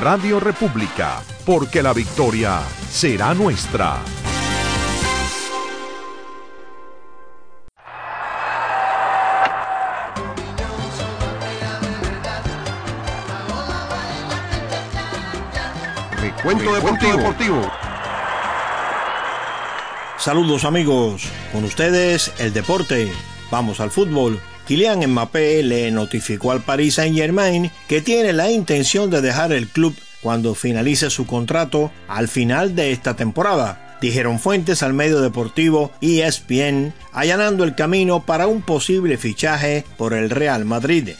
Radio 0.00 0.40
República, 0.40 1.22
porque 1.44 1.82
la 1.82 1.92
victoria 1.92 2.60
será 2.90 3.34
nuestra. 3.34 3.98
Recuento 16.20 16.72
deportivo. 16.74 17.89
Saludos 20.20 20.66
amigos, 20.66 21.22
con 21.50 21.64
ustedes 21.64 22.30
el 22.38 22.52
deporte. 22.52 23.10
Vamos 23.50 23.80
al 23.80 23.90
fútbol. 23.90 24.38
Kylian 24.66 25.00
Mbappé 25.10 25.62
le 25.62 25.90
notificó 25.90 26.52
al 26.52 26.60
Paris 26.60 26.96
Saint-Germain 26.96 27.70
que 27.88 28.02
tiene 28.02 28.34
la 28.34 28.50
intención 28.50 29.08
de 29.08 29.22
dejar 29.22 29.50
el 29.50 29.66
club 29.66 29.96
cuando 30.20 30.54
finalice 30.54 31.08
su 31.08 31.24
contrato 31.24 31.90
al 32.06 32.28
final 32.28 32.76
de 32.76 32.92
esta 32.92 33.16
temporada, 33.16 33.96
dijeron 34.02 34.38
fuentes 34.38 34.82
al 34.82 34.92
medio 34.92 35.22
deportivo 35.22 35.90
ESPN, 36.02 36.92
allanando 37.12 37.64
el 37.64 37.74
camino 37.74 38.26
para 38.26 38.46
un 38.46 38.60
posible 38.60 39.16
fichaje 39.16 39.86
por 39.96 40.12
el 40.12 40.28
Real 40.28 40.66
Madrid. 40.66 41.12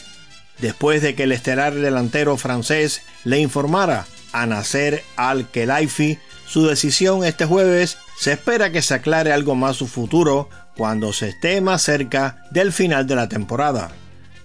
Después 0.59 1.01
de 1.01 1.15
que 1.15 1.23
el 1.23 1.31
estelar 1.31 1.73
delantero 1.73 2.37
francés 2.37 3.01
le 3.23 3.39
informara 3.39 4.05
a 4.31 4.45
Nasser 4.45 5.03
Al-Khelaifi 5.15 6.19
su 6.51 6.67
decisión 6.67 7.23
este 7.23 7.45
jueves, 7.45 7.97
se 8.17 8.33
espera 8.33 8.73
que 8.73 8.81
se 8.81 8.93
aclare 8.93 9.31
algo 9.31 9.55
más 9.55 9.77
su 9.77 9.87
futuro 9.87 10.49
cuando 10.75 11.13
se 11.13 11.29
esté 11.29 11.61
más 11.61 11.81
cerca 11.81 12.43
del 12.51 12.73
final 12.73 13.07
de 13.07 13.15
la 13.15 13.29
temporada. 13.29 13.89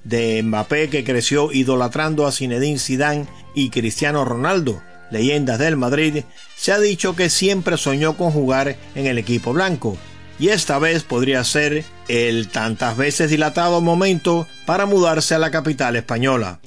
De 0.05 0.41
Mbappé 0.41 0.89
que 0.89 1.03
creció 1.03 1.51
idolatrando 1.51 2.25
a 2.25 2.31
Zinedine 2.31 2.79
Zidane 2.79 3.27
y 3.57 3.71
Cristiano 3.71 4.25
Ronaldo, 4.25 4.81
leyendas 5.11 5.59
del 5.59 5.77
Madrid, 5.77 6.23
se 6.55 6.71
ha 6.71 6.79
dicho 6.79 7.17
que 7.17 7.29
siempre 7.29 7.77
soñó 7.77 8.17
con 8.17 8.31
jugar 8.31 8.77
en 8.95 9.07
el 9.07 9.19
equipo 9.19 9.53
blanco, 9.53 9.97
y 10.39 10.51
esta 10.51 10.79
vez 10.79 11.03
podría 11.03 11.43
ser 11.43 11.85
el 12.07 12.47
tantas 12.51 12.97
veces 12.97 13.31
dilatado 13.31 13.81
momento 13.81 14.47
para 14.65 14.87
mudarse 14.87 15.35
a 15.35 15.41
la 15.41 15.51
capital 15.51 15.97
española. 15.97 16.61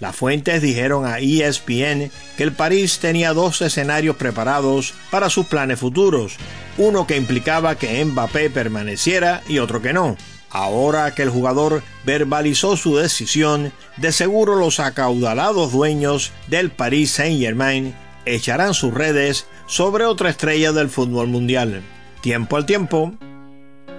Las 0.00 0.16
fuentes 0.16 0.60
dijeron 0.60 1.06
a 1.06 1.18
ESPN 1.18 2.10
que 2.36 2.42
el 2.42 2.52
París 2.52 2.98
tenía 2.98 3.32
dos 3.32 3.62
escenarios 3.62 4.16
preparados 4.16 4.94
para 5.10 5.30
sus 5.30 5.46
planes 5.46 5.78
futuros, 5.78 6.36
uno 6.78 7.06
que 7.06 7.16
implicaba 7.16 7.76
que 7.76 8.04
Mbappé 8.04 8.50
permaneciera 8.50 9.42
y 9.48 9.58
otro 9.58 9.80
que 9.80 9.92
no. 9.92 10.16
Ahora 10.50 11.14
que 11.14 11.22
el 11.22 11.30
jugador 11.30 11.82
verbalizó 12.04 12.76
su 12.76 12.96
decisión, 12.96 13.72
de 13.96 14.12
seguro 14.12 14.56
los 14.56 14.78
acaudalados 14.78 15.72
dueños 15.72 16.32
del 16.48 16.70
Paris 16.70 17.12
Saint-Germain 17.12 17.94
echarán 18.24 18.74
sus 18.74 18.94
redes 18.94 19.46
sobre 19.66 20.04
otra 20.04 20.30
estrella 20.30 20.72
del 20.72 20.90
fútbol 20.90 21.28
mundial. 21.28 21.82
Tiempo 22.20 22.56
al 22.56 22.66
tiempo. 22.66 23.14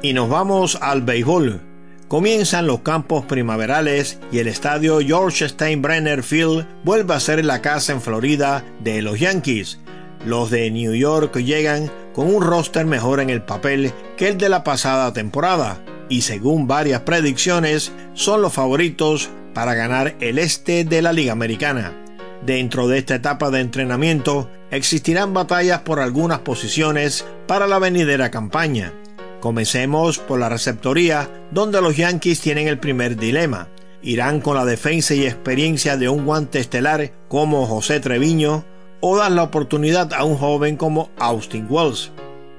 Y 0.01 0.13
nos 0.13 0.29
vamos 0.29 0.77
al 0.81 1.01
béisbol. 1.01 1.74
Comienzan 2.15 2.65
los 2.65 2.79
campos 2.79 3.25
primaverales 3.25 4.19
y 4.31 4.39
el 4.39 4.47
estadio 4.47 4.99
George 5.01 5.49
Steinbrenner 5.49 6.23
Field 6.23 6.65
vuelve 6.85 7.13
a 7.13 7.19
ser 7.19 7.43
la 7.43 7.61
casa 7.61 7.91
en 7.91 7.99
Florida 7.99 8.63
de 8.79 9.01
los 9.01 9.19
Yankees. 9.19 9.81
Los 10.25 10.49
de 10.49 10.71
New 10.71 10.93
York 10.93 11.35
llegan 11.35 11.91
con 12.13 12.33
un 12.33 12.41
roster 12.41 12.85
mejor 12.85 13.19
en 13.19 13.29
el 13.29 13.41
papel 13.41 13.91
que 14.15 14.29
el 14.29 14.37
de 14.37 14.47
la 14.47 14.63
pasada 14.63 15.11
temporada 15.11 15.83
y 16.07 16.21
según 16.21 16.67
varias 16.67 17.01
predicciones 17.01 17.91
son 18.13 18.41
los 18.41 18.53
favoritos 18.53 19.29
para 19.53 19.73
ganar 19.73 20.15
el 20.21 20.39
este 20.39 20.85
de 20.85 21.01
la 21.01 21.11
Liga 21.11 21.33
Americana. 21.33 21.91
Dentro 22.45 22.87
de 22.87 22.99
esta 22.99 23.15
etapa 23.15 23.51
de 23.51 23.59
entrenamiento 23.59 24.49
existirán 24.71 25.33
batallas 25.33 25.81
por 25.81 25.99
algunas 25.99 26.39
posiciones 26.39 27.25
para 27.45 27.67
la 27.67 27.77
venidera 27.77 28.31
campaña. 28.31 28.93
Comencemos 29.45 30.17
por 30.17 30.39
la 30.39 30.49
receptoría, 30.49 31.29
donde 31.51 31.79
los 31.79 31.95
Yankees 31.95 32.41
tienen 32.41 32.67
el 32.67 32.79
primer 32.79 33.15
dilema. 33.15 33.67
¿Irán 34.01 34.41
con 34.41 34.55
la 34.55 34.65
defensa 34.65 35.13
y 35.13 35.23
experiencia 35.23 35.97
de 35.97 36.09
un 36.09 36.25
guante 36.25 36.57
estelar 36.57 37.11
como 37.27 37.67
José 37.67 37.99
Treviño 37.99 38.65
o 39.01 39.17
dan 39.17 39.35
la 39.35 39.43
oportunidad 39.43 40.11
a 40.13 40.23
un 40.23 40.35
joven 40.35 40.77
como 40.77 41.11
Austin 41.19 41.67
Wells? 41.69 42.11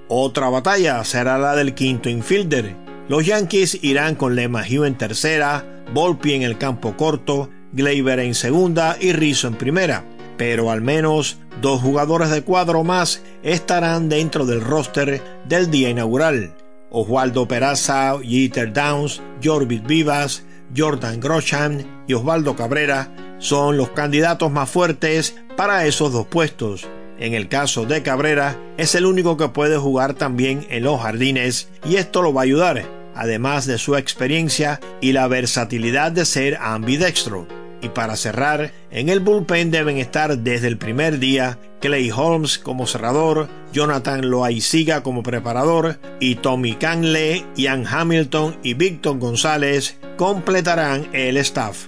Otra 0.06 0.48
batalla 0.48 1.02
será 1.02 1.38
la 1.38 1.56
del 1.56 1.74
quinto 1.74 2.08
infielder. 2.08 2.76
Los 3.08 3.26
Yankees 3.26 3.80
irán 3.82 4.14
con 4.14 4.36
LeMahieu 4.36 4.84
en 4.84 4.96
tercera, 4.96 5.82
Volpi 5.92 6.34
en 6.34 6.42
el 6.42 6.56
campo 6.56 6.96
corto, 6.96 7.50
Gleyber 7.72 8.20
en 8.20 8.36
segunda 8.36 8.96
y 9.00 9.10
Rizzo 9.10 9.48
en 9.48 9.54
primera. 9.54 10.04
Pero 10.36 10.70
al 10.70 10.82
menos 10.82 11.38
dos 11.60 11.80
jugadores 11.80 12.30
de 12.30 12.42
cuadro 12.42 12.84
más 12.84 13.24
estarán 13.42 14.08
dentro 14.08 14.46
del 14.46 14.60
roster 14.60 15.20
del 15.48 15.68
día 15.68 15.90
inaugural. 15.90 16.55
Oswaldo 16.98 17.46
Peraza, 17.46 18.18
Jeter 18.22 18.72
Downs, 18.72 19.20
Jorvis 19.44 19.82
Vivas, 19.82 20.44
Jordan 20.74 21.20
Grosham 21.20 21.84
y 22.06 22.14
Osvaldo 22.14 22.56
Cabrera 22.56 23.36
son 23.38 23.76
los 23.76 23.90
candidatos 23.90 24.50
más 24.50 24.70
fuertes 24.70 25.36
para 25.58 25.84
esos 25.84 26.14
dos 26.14 26.26
puestos. 26.26 26.88
En 27.18 27.34
el 27.34 27.48
caso 27.48 27.84
de 27.84 28.02
Cabrera, 28.02 28.58
es 28.78 28.94
el 28.94 29.04
único 29.04 29.36
que 29.36 29.50
puede 29.50 29.76
jugar 29.76 30.14
también 30.14 30.66
en 30.70 30.84
los 30.84 30.98
jardines 31.02 31.68
y 31.84 31.96
esto 31.96 32.22
lo 32.22 32.32
va 32.32 32.40
a 32.40 32.44
ayudar, 32.44 32.82
además 33.14 33.66
de 33.66 33.76
su 33.76 33.94
experiencia 33.96 34.80
y 35.02 35.12
la 35.12 35.28
versatilidad 35.28 36.12
de 36.12 36.24
ser 36.24 36.56
ambidextro. 36.62 37.46
Y 37.86 37.88
para 37.90 38.16
cerrar, 38.16 38.72
en 38.90 39.08
el 39.08 39.20
bullpen 39.20 39.70
deben 39.70 39.98
estar 39.98 40.38
desde 40.38 40.66
el 40.66 40.76
primer 40.76 41.20
día 41.20 41.56
Clay 41.80 42.10
Holmes 42.10 42.58
como 42.58 42.88
cerrador, 42.88 43.48
Jonathan 43.72 44.28
Loaiziga 44.28 45.04
como 45.04 45.22
preparador 45.22 46.00
y 46.18 46.34
Tommy 46.34 46.74
Canle, 46.74 47.46
Ian 47.54 47.86
Hamilton 47.86 48.58
y 48.64 48.74
Víctor 48.74 49.20
González 49.20 49.98
completarán 50.16 51.08
el 51.12 51.36
staff. 51.36 51.86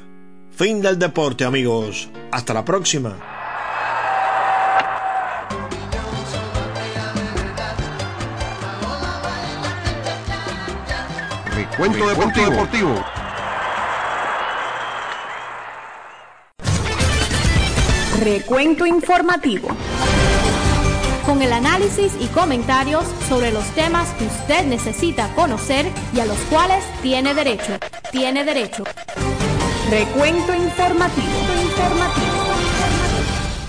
Fin 0.53 0.83
del 0.83 1.01
deporte 1.01 1.45
amigos. 1.45 2.09
Hasta 2.31 2.55
la 2.55 2.65
próxima. 2.65 3.17
Recuento 11.57 12.09
deportivo. 12.09 13.18
Recuento 18.21 18.85
informativo. 18.85 19.69
Con 21.25 21.41
el 21.41 21.53
análisis 21.53 22.17
y 22.21 22.27
comentarios 22.27 23.05
sobre 23.29 23.53
los 23.53 23.65
temas 23.77 24.13
que 24.15 24.25
usted 24.25 24.67
necesita 24.67 25.33
conocer 25.37 25.87
y 26.13 26.19
a 26.19 26.27
los 26.27 26.39
cuales 26.51 26.85
tiene 27.01 27.33
derecho. 27.33 27.79
Tiene 28.11 28.45
derecho. 28.45 28.83
Recuento 29.89 30.53
informativo. 30.53 31.29
informativo. 31.63 32.39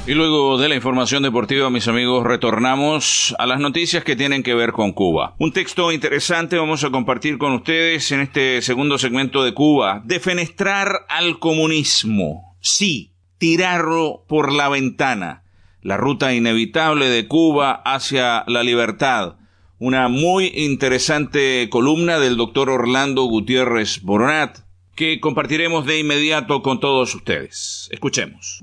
Y 0.07 0.13
luego 0.15 0.57
de 0.57 0.69
la 0.69 0.75
información 0.75 1.21
deportiva, 1.21 1.69
mis 1.69 1.87
amigos, 1.87 2.23
retornamos 2.23 3.35
a 3.37 3.45
las 3.45 3.59
noticias 3.59 4.03
que 4.03 4.15
tienen 4.15 4.41
que 4.41 4.55
ver 4.55 4.71
con 4.71 4.93
Cuba. 4.93 5.35
Un 5.37 5.53
texto 5.53 5.91
interesante 5.91 6.57
vamos 6.57 6.83
a 6.83 6.89
compartir 6.89 7.37
con 7.37 7.51
ustedes 7.53 8.11
en 8.11 8.21
este 8.21 8.63
segundo 8.63 8.97
segmento 8.97 9.43
de 9.43 9.53
Cuba. 9.53 10.01
Defenestrar 10.05 11.05
al 11.07 11.37
comunismo. 11.37 12.57
Sí, 12.61 13.13
tirarlo 13.39 14.25
por 14.27 14.53
la 14.53 14.69
ventana. 14.69 15.43
la 15.81 15.95
ruta 15.95 16.33
inevitable 16.33 17.07
de 17.09 17.27
Cuba 17.27 17.71
hacia 17.85 18.43
la 18.47 18.63
libertad. 18.63 19.37
Una 19.79 20.09
muy 20.09 20.51
interesante 20.53 21.69
columna 21.71 22.19
del 22.19 22.35
doctor 22.35 22.69
Orlando 22.69 23.23
Gutiérrez 23.23 24.01
Boronat 24.01 24.59
que 24.99 25.21
compartiremos 25.21 25.85
de 25.85 25.99
inmediato 25.99 26.61
con 26.61 26.81
todos 26.81 27.15
ustedes. 27.15 27.87
Escuchemos. 27.93 28.61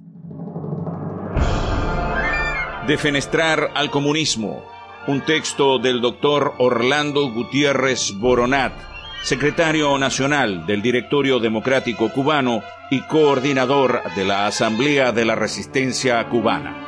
Defenestrar 2.86 3.70
al 3.74 3.90
comunismo. 3.90 4.62
Un 5.06 5.22
texto 5.22 5.78
del 5.78 6.02
doctor 6.02 6.54
Orlando 6.58 7.30
Gutiérrez 7.30 8.12
Boronat, 8.18 8.74
secretario 9.26 9.98
nacional 9.98 10.66
del 10.66 10.82
Directorio 10.82 11.40
Democrático 11.40 12.12
Cubano 12.12 12.62
y 12.92 13.00
coordinador 13.08 14.00
de 14.14 14.24
la 14.24 14.46
Asamblea 14.46 15.10
de 15.10 15.24
la 15.24 15.34
Resistencia 15.34 16.24
Cubana. 16.28 16.86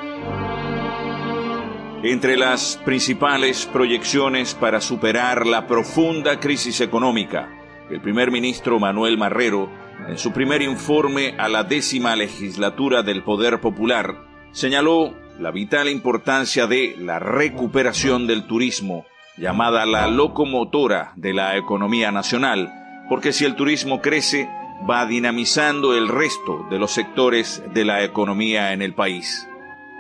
Entre 2.05 2.37
las 2.37 2.77
principales 2.85 3.67
proyecciones 3.67 4.55
para 4.55 4.81
superar 4.81 5.49
la 5.49 5.67
profunda 5.67 6.39
crisis 6.39 6.81
económica, 6.81 7.49
el 7.91 8.01
primer 8.01 8.31
ministro 8.31 8.79
Manuel 8.79 9.19
Marrero, 9.19 9.69
en 10.07 10.17
su 10.17 10.31
primer 10.31 10.63
informe 10.63 11.35
a 11.39 11.49
la 11.49 11.65
décima 11.65 12.15
legislatura 12.15 13.03
del 13.03 13.25
Poder 13.25 13.61
Popular, 13.61 14.15
señaló 14.53 15.13
la 15.41 15.51
vital 15.51 15.89
importancia 15.89 16.69
de 16.69 16.95
la 17.01 17.19
recuperación 17.19 18.29
del 18.29 18.47
turismo, 18.47 19.07
llamada 19.39 19.87
la 19.87 20.09
locomotora 20.09 21.13
de 21.17 21.33
la 21.33 21.57
economía 21.57 22.11
nacional, 22.11 22.73
porque 23.09 23.33
si 23.33 23.45
el 23.45 23.55
turismo 23.55 24.01
crece, 24.01 24.49
va 24.89 25.07
dinamizando 25.07 25.97
el 25.97 26.09
resto 26.09 26.67
de 26.71 26.79
los 26.79 26.91
sectores 26.93 27.63
de 27.73 27.85
la 27.85 28.05
economía 28.05 28.73
en 28.73 28.83
el 28.83 28.95
país. 28.95 29.49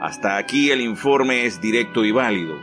Hasta 0.00 0.36
aquí 0.36 0.70
el 0.70 0.80
informe 0.80 1.44
es 1.44 1.60
directo 1.60 2.04
y 2.04 2.12
válido, 2.12 2.54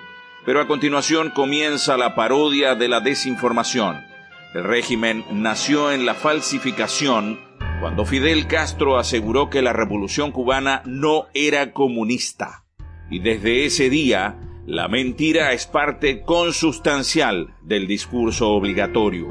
pero 0.46 0.62
a 0.62 0.68
continuación 0.68 1.32
comienza 1.32 1.98
la 1.98 2.16
parodia 2.16 2.76
de 2.76 2.88
la 2.88 3.00
desinformación. 3.00 4.04
El 4.54 4.64
régimen 4.64 5.26
nació 5.32 5.92
en 5.92 6.06
la 6.06 6.14
falsificación 6.14 7.40
cuando 7.82 8.06
Fidel 8.06 8.48
Castro 8.48 8.98
aseguró 8.98 9.50
que 9.50 9.62
la 9.62 9.74
revolución 9.74 10.32
cubana 10.32 10.82
no 10.86 11.26
era 11.34 11.74
comunista. 11.74 12.64
Y 13.10 13.20
desde 13.20 13.66
ese 13.66 13.90
día, 13.90 14.38
la 14.66 14.88
mentira 14.88 15.54
es 15.54 15.68
parte 15.68 16.24
consustancial 16.24 17.54
del 17.62 17.86
discurso 17.86 18.50
obligatorio. 18.50 19.28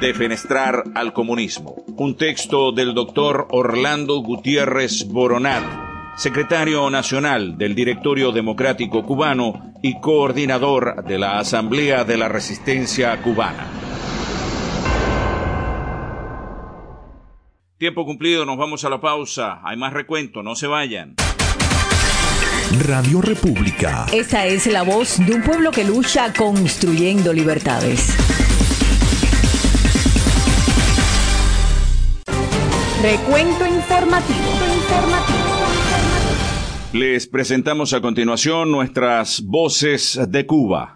Defenestrar 0.00 0.84
al 0.94 1.12
comunismo. 1.12 1.82
Un 1.96 2.16
texto 2.16 2.70
del 2.70 2.94
doctor 2.94 3.48
Orlando 3.50 4.18
Gutiérrez 4.18 5.08
Boronat 5.08 5.87
secretario 6.18 6.90
nacional 6.90 7.56
del 7.56 7.76
Directorio 7.76 8.32
Democrático 8.32 9.04
Cubano 9.04 9.72
y 9.82 10.00
coordinador 10.00 11.04
de 11.04 11.16
la 11.16 11.38
Asamblea 11.38 12.02
de 12.02 12.16
la 12.16 12.28
Resistencia 12.28 13.22
Cubana. 13.22 13.68
Tiempo 17.78 18.04
cumplido, 18.04 18.44
nos 18.44 18.58
vamos 18.58 18.84
a 18.84 18.90
la 18.90 19.00
pausa. 19.00 19.60
Hay 19.62 19.76
más 19.76 19.92
recuento, 19.92 20.42
no 20.42 20.56
se 20.56 20.66
vayan. 20.66 21.14
Radio 22.84 23.20
República. 23.20 24.06
Esa 24.12 24.44
es 24.46 24.66
la 24.66 24.82
voz 24.82 25.24
de 25.24 25.32
un 25.32 25.42
pueblo 25.42 25.70
que 25.70 25.84
lucha 25.84 26.32
construyendo 26.32 27.32
libertades. 27.32 28.16
Recuento 33.00 33.64
informativo. 33.64 34.38
informativo. 34.74 35.47
Les 36.94 37.26
presentamos 37.26 37.92
a 37.92 38.00
continuación 38.00 38.72
nuestras 38.72 39.42
voces 39.42 40.18
de 40.30 40.46
Cuba. 40.46 40.94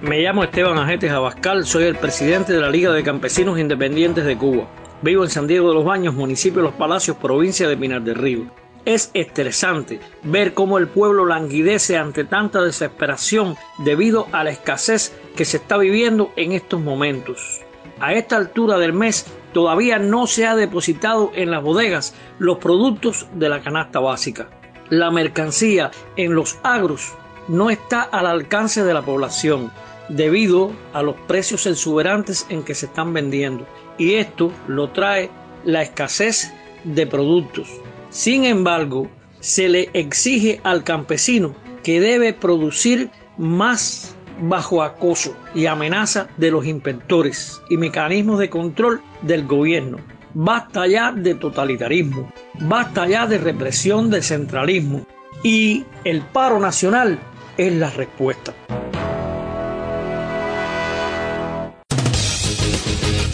Me 0.00 0.20
llamo 0.20 0.44
Esteban 0.44 0.78
Ajetes 0.78 1.10
Abascal, 1.12 1.66
soy 1.66 1.84
el 1.84 1.96
presidente 1.96 2.54
de 2.54 2.60
la 2.62 2.70
Liga 2.70 2.90
de 2.90 3.02
Campesinos 3.02 3.58
Independientes 3.58 4.24
de 4.24 4.38
Cuba. 4.38 4.66
Vivo 5.02 5.24
en 5.24 5.30
San 5.30 5.46
Diego 5.46 5.68
de 5.68 5.74
los 5.74 5.84
Baños, 5.84 6.14
municipio 6.14 6.62
de 6.62 6.68
Los 6.68 6.76
Palacios, 6.76 7.18
provincia 7.18 7.68
de 7.68 7.76
Pinar 7.76 8.00
del 8.00 8.14
Río. 8.14 8.46
Es 8.86 9.10
estresante 9.12 10.00
ver 10.22 10.54
cómo 10.54 10.78
el 10.78 10.88
pueblo 10.88 11.26
languidece 11.26 11.98
ante 11.98 12.24
tanta 12.24 12.62
desesperación 12.62 13.56
debido 13.84 14.26
a 14.32 14.42
la 14.42 14.52
escasez 14.52 15.14
que 15.36 15.44
se 15.44 15.58
está 15.58 15.76
viviendo 15.76 16.32
en 16.36 16.52
estos 16.52 16.80
momentos. 16.80 17.60
A 18.00 18.14
esta 18.14 18.38
altura 18.38 18.78
del 18.78 18.94
mes 18.94 19.26
todavía 19.52 19.98
no 19.98 20.26
se 20.26 20.46
ha 20.46 20.56
depositado 20.56 21.32
en 21.34 21.50
las 21.50 21.62
bodegas 21.62 22.14
los 22.38 22.58
productos 22.58 23.26
de 23.34 23.48
la 23.48 23.62
canasta 23.62 24.00
básica. 24.00 24.48
La 24.90 25.10
mercancía 25.10 25.90
en 26.16 26.34
los 26.34 26.58
agros 26.62 27.12
no 27.48 27.70
está 27.70 28.02
al 28.02 28.26
alcance 28.26 28.84
de 28.84 28.94
la 28.94 29.02
población 29.02 29.70
debido 30.08 30.72
a 30.92 31.02
los 31.02 31.16
precios 31.26 31.66
exuberantes 31.66 32.46
en 32.48 32.62
que 32.62 32.74
se 32.74 32.86
están 32.86 33.12
vendiendo. 33.12 33.66
Y 33.98 34.14
esto 34.14 34.52
lo 34.68 34.90
trae 34.90 35.30
la 35.64 35.82
escasez 35.82 36.52
de 36.84 37.06
productos. 37.06 37.68
Sin 38.10 38.44
embargo, 38.44 39.08
se 39.40 39.68
le 39.68 39.90
exige 39.92 40.60
al 40.64 40.84
campesino 40.84 41.54
que 41.82 42.00
debe 42.00 42.32
producir 42.32 43.10
más 43.38 44.14
bajo 44.40 44.82
acoso 44.82 45.36
y 45.54 45.66
amenaza 45.66 46.28
de 46.36 46.50
los 46.50 46.66
inspectores 46.66 47.60
y 47.68 47.76
mecanismos 47.76 48.38
de 48.38 48.50
control 48.50 49.02
del 49.22 49.46
gobierno. 49.46 49.98
Basta 50.34 50.86
ya 50.86 51.12
de 51.12 51.34
totalitarismo, 51.34 52.32
basta 52.60 53.06
ya 53.06 53.26
de 53.26 53.38
represión 53.38 54.10
de 54.10 54.22
centralismo 54.22 55.06
y 55.42 55.84
el 56.04 56.22
paro 56.22 56.58
nacional 56.58 57.18
es 57.56 57.72
la 57.74 57.90
respuesta. 57.90 58.54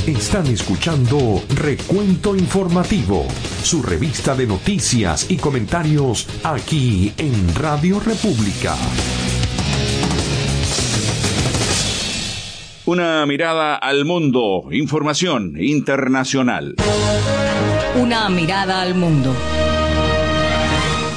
Están 0.07 0.47
escuchando 0.47 1.43
Recuento 1.55 2.35
Informativo, 2.35 3.27
su 3.63 3.83
revista 3.83 4.35
de 4.35 4.47
noticias 4.47 5.31
y 5.31 5.37
comentarios 5.37 6.27
aquí 6.45 7.13
en 7.19 7.55
Radio 7.55 8.01
República. 8.01 8.75
Una 12.89 13.27
mirada 13.27 13.77
al 13.77 14.07
mundo, 14.07 14.69
información 14.71 15.63
internacional. 15.63 16.75
Una 18.01 18.31
mirada 18.31 18.81
al 18.81 18.95
mundo. 18.95 19.37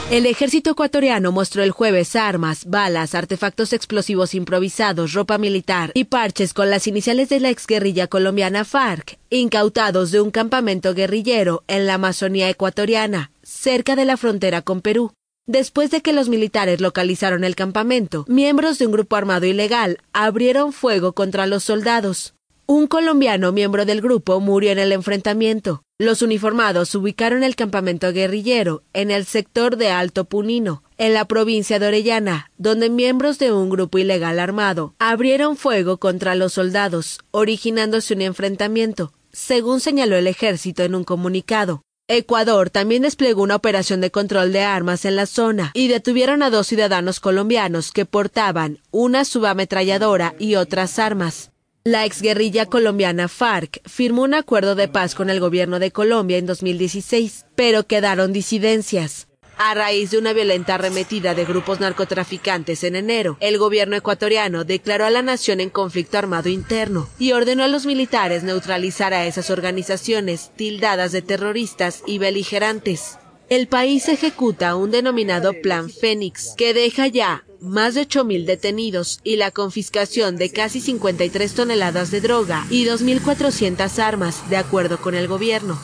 El 0.09 0.25
ejército 0.25 0.71
ecuatoriano 0.71 1.31
mostró 1.31 1.63
el 1.63 1.71
jueves 1.71 2.17
armas, 2.17 2.65
balas, 2.65 3.15
artefactos 3.15 3.71
explosivos 3.71 4.35
improvisados, 4.35 5.13
ropa 5.13 5.37
militar 5.37 5.91
y 5.93 6.03
parches 6.03 6.53
con 6.53 6.69
las 6.69 6.87
iniciales 6.87 7.29
de 7.29 7.39
la 7.39 7.49
exguerrilla 7.49 8.07
colombiana 8.07 8.65
FARC, 8.65 9.17
incautados 9.29 10.11
de 10.11 10.19
un 10.19 10.29
campamento 10.29 10.93
guerrillero 10.93 11.63
en 11.69 11.87
la 11.87 11.93
Amazonía 11.93 12.49
ecuatoriana, 12.49 13.31
cerca 13.43 13.95
de 13.95 14.03
la 14.03 14.17
frontera 14.17 14.61
con 14.61 14.81
Perú. 14.81 15.13
Después 15.51 15.91
de 15.91 15.99
que 15.99 16.13
los 16.13 16.29
militares 16.29 16.79
localizaron 16.79 17.43
el 17.43 17.57
campamento, 17.57 18.23
miembros 18.29 18.79
de 18.79 18.85
un 18.85 18.93
grupo 18.93 19.17
armado 19.17 19.45
ilegal 19.45 19.97
abrieron 20.13 20.71
fuego 20.71 21.11
contra 21.11 21.45
los 21.45 21.65
soldados. 21.65 22.35
Un 22.67 22.87
colombiano 22.87 23.51
miembro 23.51 23.85
del 23.85 23.99
grupo 23.99 24.39
murió 24.39 24.71
en 24.71 24.79
el 24.79 24.93
enfrentamiento. 24.93 25.83
Los 25.99 26.21
uniformados 26.21 26.95
ubicaron 26.95 27.43
el 27.43 27.57
campamento 27.57 28.13
guerrillero 28.13 28.83
en 28.93 29.11
el 29.11 29.25
sector 29.25 29.75
de 29.75 29.89
Alto 29.89 30.23
Punino, 30.23 30.83
en 30.97 31.13
la 31.13 31.25
provincia 31.25 31.79
de 31.79 31.87
Orellana, 31.87 32.49
donde 32.57 32.89
miembros 32.89 33.37
de 33.37 33.51
un 33.51 33.69
grupo 33.69 33.97
ilegal 33.97 34.39
armado 34.39 34.95
abrieron 34.99 35.57
fuego 35.57 35.97
contra 35.97 36.33
los 36.35 36.53
soldados, 36.53 37.19
originándose 37.31 38.13
un 38.13 38.21
enfrentamiento, 38.21 39.11
según 39.33 39.81
señaló 39.81 40.15
el 40.15 40.27
ejército 40.27 40.83
en 40.83 40.95
un 40.95 41.03
comunicado. 41.03 41.81
Ecuador 42.13 42.69
también 42.69 43.03
desplegó 43.03 43.41
una 43.41 43.55
operación 43.55 44.01
de 44.01 44.11
control 44.11 44.51
de 44.51 44.63
armas 44.63 45.05
en 45.05 45.15
la 45.15 45.25
zona 45.25 45.71
y 45.73 45.87
detuvieron 45.87 46.43
a 46.43 46.49
dos 46.49 46.67
ciudadanos 46.67 47.21
colombianos 47.21 47.93
que 47.93 48.05
portaban 48.05 48.79
una 48.91 49.23
subametralladora 49.23 50.35
y 50.37 50.55
otras 50.55 50.99
armas. 50.99 51.51
La 51.85 52.05
exguerrilla 52.05 52.65
colombiana 52.65 53.29
FARC 53.29 53.81
firmó 53.87 54.23
un 54.23 54.33
acuerdo 54.33 54.75
de 54.75 54.89
paz 54.89 55.15
con 55.15 55.29
el 55.29 55.39
gobierno 55.39 55.79
de 55.79 55.91
Colombia 55.91 56.37
en 56.37 56.45
2016, 56.45 57.45
pero 57.55 57.87
quedaron 57.87 58.33
disidencias. 58.33 59.27
A 59.63 59.75
raíz 59.75 60.09
de 60.09 60.17
una 60.17 60.33
violenta 60.33 60.73
arremetida 60.73 61.35
de 61.35 61.45
grupos 61.45 61.79
narcotraficantes 61.79 62.83
en 62.83 62.95
enero, 62.95 63.37
el 63.39 63.59
gobierno 63.59 63.95
ecuatoriano 63.95 64.63
declaró 64.63 65.05
a 65.05 65.11
la 65.11 65.21
nación 65.21 65.59
en 65.59 65.69
conflicto 65.69 66.17
armado 66.17 66.49
interno 66.49 67.07
y 67.19 67.33
ordenó 67.33 67.63
a 67.63 67.67
los 67.67 67.85
militares 67.85 68.41
neutralizar 68.41 69.13
a 69.13 69.27
esas 69.27 69.51
organizaciones 69.51 70.49
tildadas 70.55 71.11
de 71.11 71.21
terroristas 71.21 72.01
y 72.07 72.17
beligerantes. 72.17 73.19
El 73.49 73.67
país 73.67 74.09
ejecuta 74.09 74.75
un 74.75 74.89
denominado 74.89 75.53
Plan 75.61 75.91
Fénix, 75.91 76.55
que 76.57 76.73
deja 76.73 77.05
ya 77.05 77.45
más 77.59 77.93
de 77.93 78.07
8.000 78.07 78.45
detenidos 78.45 79.19
y 79.23 79.35
la 79.35 79.51
confiscación 79.51 80.37
de 80.37 80.51
casi 80.51 80.81
53 80.81 81.53
toneladas 81.53 82.09
de 82.09 82.19
droga 82.19 82.65
y 82.71 82.87
2.400 82.87 83.99
armas, 83.99 84.49
de 84.49 84.57
acuerdo 84.57 84.99
con 84.99 85.13
el 85.13 85.27
gobierno. 85.27 85.83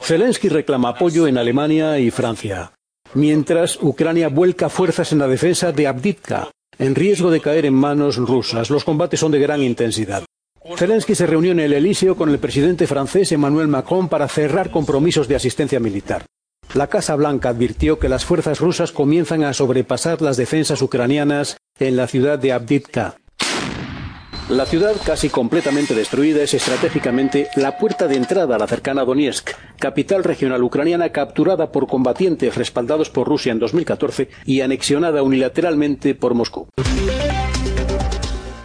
Zelensky 0.00 0.48
reclama 0.48 0.90
apoyo 0.90 1.26
en 1.26 1.38
Alemania 1.38 1.98
y 1.98 2.10
Francia, 2.10 2.72
mientras 3.14 3.78
Ucrania 3.80 4.28
vuelca 4.28 4.68
fuerzas 4.68 5.12
en 5.12 5.18
la 5.18 5.28
defensa 5.28 5.72
de 5.72 5.86
Abditka, 5.86 6.50
en 6.78 6.94
riesgo 6.94 7.30
de 7.30 7.40
caer 7.40 7.66
en 7.66 7.74
manos 7.74 8.16
rusas. 8.16 8.70
Los 8.70 8.84
combates 8.84 9.20
son 9.20 9.30
de 9.30 9.38
gran 9.38 9.62
intensidad. 9.62 10.24
Zelensky 10.76 11.14
se 11.14 11.26
reunió 11.26 11.52
en 11.52 11.60
el 11.60 11.72
Elíseo 11.72 12.16
con 12.16 12.30
el 12.30 12.38
presidente 12.38 12.86
francés 12.86 13.30
Emmanuel 13.32 13.68
Macron 13.68 14.08
para 14.08 14.28
cerrar 14.28 14.70
compromisos 14.70 15.28
de 15.28 15.36
asistencia 15.36 15.80
militar. 15.80 16.24
La 16.74 16.86
Casa 16.86 17.16
Blanca 17.16 17.48
advirtió 17.48 17.98
que 17.98 18.08
las 18.08 18.24
fuerzas 18.24 18.60
rusas 18.60 18.92
comienzan 18.92 19.42
a 19.44 19.52
sobrepasar 19.52 20.22
las 20.22 20.36
defensas 20.36 20.82
ucranianas 20.82 21.56
en 21.78 21.96
la 21.96 22.06
ciudad 22.06 22.38
de 22.38 22.52
Abdiivka. 22.52 23.16
La 24.50 24.66
ciudad, 24.66 24.96
casi 25.06 25.28
completamente 25.28 25.94
destruida, 25.94 26.42
es 26.42 26.54
estratégicamente 26.54 27.48
la 27.54 27.78
puerta 27.78 28.08
de 28.08 28.16
entrada 28.16 28.56
a 28.56 28.58
la 28.58 28.66
cercana 28.66 29.04
Donetsk, 29.04 29.50
capital 29.78 30.24
regional 30.24 30.64
ucraniana 30.64 31.10
capturada 31.10 31.70
por 31.70 31.86
combatientes 31.86 32.56
respaldados 32.56 33.10
por 33.10 33.28
Rusia 33.28 33.52
en 33.52 33.60
2014 33.60 34.28
y 34.44 34.62
anexionada 34.62 35.22
unilateralmente 35.22 36.16
por 36.16 36.34
Moscú. 36.34 36.66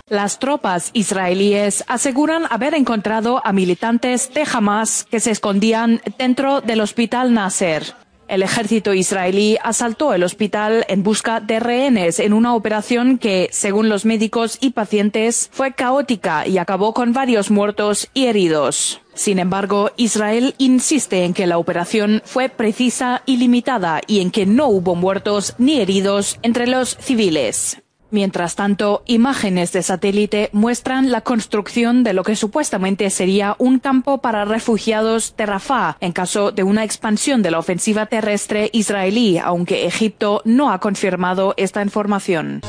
Las 0.09 0.39
tropas 0.39 0.89
israelíes 0.93 1.83
aseguran 1.87 2.45
haber 2.49 2.73
encontrado 2.73 3.39
a 3.45 3.53
militantes 3.53 4.33
de 4.33 4.43
Hamas 4.51 5.05
que 5.09 5.19
se 5.19 5.29
escondían 5.29 6.01
dentro 6.17 6.61
del 6.61 6.81
hospital 6.81 7.31
Nasser. 7.31 8.04
El 8.27 8.41
ejército 8.41 8.93
israelí 8.93 9.57
asaltó 9.63 10.13
el 10.13 10.23
hospital 10.23 10.83
en 10.87 11.03
busca 11.03 11.39
de 11.39 11.59
rehenes 11.59 12.19
en 12.19 12.33
una 12.33 12.55
operación 12.55 13.19
que, 13.19 13.49
según 13.51 13.87
los 13.87 14.03
médicos 14.03 14.57
y 14.61 14.71
pacientes, 14.71 15.49
fue 15.51 15.73
caótica 15.73 16.47
y 16.47 16.57
acabó 16.57 16.93
con 16.93 17.13
varios 17.13 17.51
muertos 17.51 18.09
y 18.15 18.25
heridos. 18.25 19.01
Sin 19.13 19.37
embargo, 19.37 19.91
Israel 19.95 20.55
insiste 20.57 21.23
en 21.23 21.33
que 21.33 21.47
la 21.47 21.59
operación 21.59 22.23
fue 22.25 22.49
precisa 22.49 23.21
y 23.25 23.37
limitada 23.37 24.01
y 24.07 24.21
en 24.21 24.31
que 24.31 24.45
no 24.45 24.67
hubo 24.67 24.95
muertos 24.95 25.53
ni 25.57 25.79
heridos 25.79 26.39
entre 26.41 26.67
los 26.67 26.97
civiles. 26.97 27.84
Mientras 28.15 28.55
tanto, 28.55 29.03
imágenes 29.07 29.73
de 29.73 29.83
satélite 29.83 30.49
muestran 30.53 31.11
la 31.11 31.19
construcción 31.19 32.05
de 32.05 32.13
lo 32.13 32.23
que 32.23 32.37
supuestamente 32.37 33.09
sería 33.09 33.57
un 33.59 33.79
campo 33.79 34.21
para 34.21 34.45
refugiados 34.45 35.35
de 35.35 35.45
Rafah 35.45 35.97
en 35.99 36.13
caso 36.13 36.53
de 36.53 36.63
una 36.63 36.85
expansión 36.85 37.41
de 37.41 37.51
la 37.51 37.59
ofensiva 37.59 38.05
terrestre 38.05 38.69
israelí, 38.71 39.37
aunque 39.37 39.85
Egipto 39.85 40.41
no 40.45 40.71
ha 40.71 40.79
confirmado 40.79 41.55
esta 41.57 41.81
información. 41.81 42.61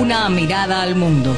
Una 0.00 0.28
mirada 0.28 0.82
al 0.82 0.94
mundo. 0.94 1.34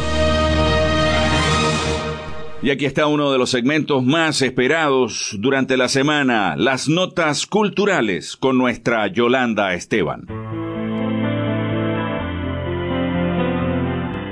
Y 2.62 2.68
aquí 2.68 2.84
está 2.84 3.06
uno 3.06 3.32
de 3.32 3.38
los 3.38 3.48
segmentos 3.48 4.04
más 4.04 4.42
esperados 4.42 5.34
durante 5.38 5.78
la 5.78 5.88
semana, 5.88 6.54
las 6.54 6.90
notas 6.90 7.46
culturales 7.46 8.36
con 8.36 8.58
nuestra 8.58 9.06
Yolanda 9.06 9.72
Esteban. 9.72 10.65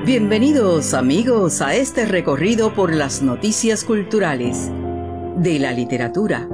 Bienvenidos 0.05 0.93
amigos 0.93 1.62
a 1.62 1.75
este 1.75 2.05
recorrido 2.05 2.75
por 2.75 2.95
las 2.95 3.23
noticias 3.23 3.85
culturales 3.85 4.71
de 5.38 5.59
la 5.59 5.73
literatura. 5.73 6.47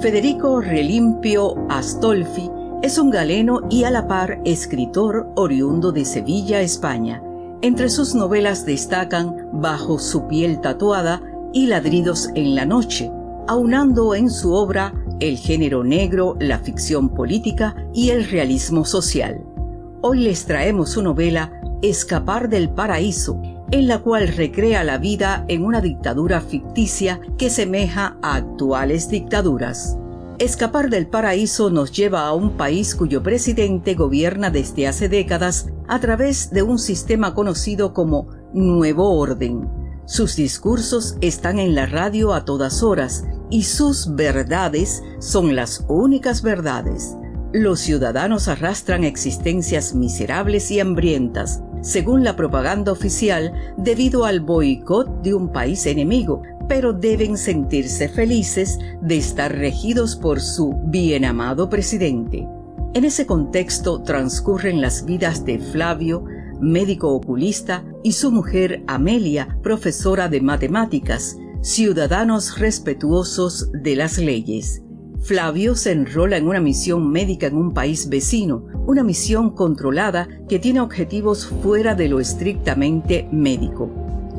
Federico 0.00 0.62
Relimpio 0.62 1.54
Astolfi 1.68 2.50
es 2.82 2.96
un 2.96 3.10
galeno 3.10 3.60
y 3.68 3.84
a 3.84 3.90
la 3.90 4.08
par 4.08 4.40
escritor 4.46 5.28
oriundo 5.36 5.92
de 5.92 6.06
Sevilla, 6.06 6.62
España. 6.62 7.22
Entre 7.60 7.90
sus 7.90 8.14
novelas 8.14 8.64
destacan 8.64 9.50
Bajo 9.52 9.98
su 9.98 10.26
piel 10.26 10.62
tatuada 10.62 11.20
y 11.52 11.66
Ladridos 11.66 12.30
en 12.34 12.54
la 12.54 12.64
noche, 12.64 13.10
aunando 13.48 14.14
en 14.14 14.30
su 14.30 14.54
obra 14.54 14.94
el 15.20 15.36
género 15.36 15.84
negro, 15.84 16.38
la 16.40 16.58
ficción 16.58 17.10
política 17.10 17.76
y 17.92 18.08
el 18.08 18.26
realismo 18.30 18.86
social. 18.86 19.44
Hoy 20.00 20.20
les 20.20 20.46
traemos 20.46 20.88
su 20.88 21.02
novela 21.02 21.60
Escapar 21.90 22.48
del 22.48 22.70
Paraíso, 22.70 23.42
en 23.70 23.88
la 23.88 23.98
cual 23.98 24.28
recrea 24.28 24.84
la 24.84 24.96
vida 24.96 25.44
en 25.48 25.62
una 25.66 25.82
dictadura 25.82 26.40
ficticia 26.40 27.20
que 27.36 27.50
semeja 27.50 28.16
a 28.22 28.36
actuales 28.36 29.10
dictaduras. 29.10 29.98
Escapar 30.38 30.88
del 30.88 31.06
paraíso 31.08 31.68
nos 31.68 31.92
lleva 31.92 32.26
a 32.26 32.32
un 32.32 32.56
país 32.56 32.94
cuyo 32.94 33.22
presidente 33.22 33.94
gobierna 33.94 34.48
desde 34.48 34.88
hace 34.88 35.10
décadas 35.10 35.68
a 35.86 36.00
través 36.00 36.50
de 36.50 36.62
un 36.62 36.78
sistema 36.78 37.34
conocido 37.34 37.92
como 37.92 38.28
Nuevo 38.54 39.18
Orden. 39.18 39.68
Sus 40.06 40.36
discursos 40.36 41.18
están 41.20 41.58
en 41.58 41.74
la 41.74 41.84
radio 41.84 42.32
a 42.32 42.46
todas 42.46 42.82
horas 42.82 43.26
y 43.50 43.64
sus 43.64 44.14
verdades 44.14 45.02
son 45.18 45.54
las 45.54 45.84
únicas 45.88 46.40
verdades. 46.40 47.14
Los 47.52 47.80
ciudadanos 47.80 48.48
arrastran 48.48 49.04
existencias 49.04 49.94
miserables 49.94 50.70
y 50.70 50.80
hambrientas, 50.80 51.62
según 51.84 52.24
la 52.24 52.34
propaganda 52.34 52.90
oficial, 52.90 53.52
debido 53.76 54.24
al 54.24 54.40
boicot 54.40 55.20
de 55.22 55.34
un 55.34 55.52
país 55.52 55.84
enemigo, 55.84 56.42
pero 56.66 56.94
deben 56.94 57.36
sentirse 57.36 58.08
felices 58.08 58.78
de 59.02 59.18
estar 59.18 59.54
regidos 59.54 60.16
por 60.16 60.40
su 60.40 60.74
bien 60.86 61.26
amado 61.26 61.68
presidente. 61.68 62.48
En 62.94 63.04
ese 63.04 63.26
contexto 63.26 64.02
transcurren 64.02 64.80
las 64.80 65.04
vidas 65.04 65.44
de 65.44 65.58
Flavio, 65.58 66.24
médico 66.58 67.12
oculista, 67.12 67.84
y 68.02 68.12
su 68.12 68.32
mujer 68.32 68.82
Amelia, 68.86 69.58
profesora 69.62 70.28
de 70.28 70.40
matemáticas, 70.40 71.36
ciudadanos 71.60 72.58
respetuosos 72.58 73.70
de 73.72 73.96
las 73.96 74.16
leyes. 74.16 74.83
Flavio 75.24 75.74
se 75.74 75.90
enrola 75.90 76.36
en 76.36 76.46
una 76.46 76.60
misión 76.60 77.10
médica 77.10 77.46
en 77.46 77.56
un 77.56 77.72
país 77.72 78.10
vecino, 78.10 78.66
una 78.86 79.02
misión 79.02 79.52
controlada 79.52 80.28
que 80.50 80.58
tiene 80.58 80.82
objetivos 80.82 81.46
fuera 81.46 81.94
de 81.94 82.10
lo 82.10 82.20
estrictamente 82.20 83.26
médico. 83.32 83.88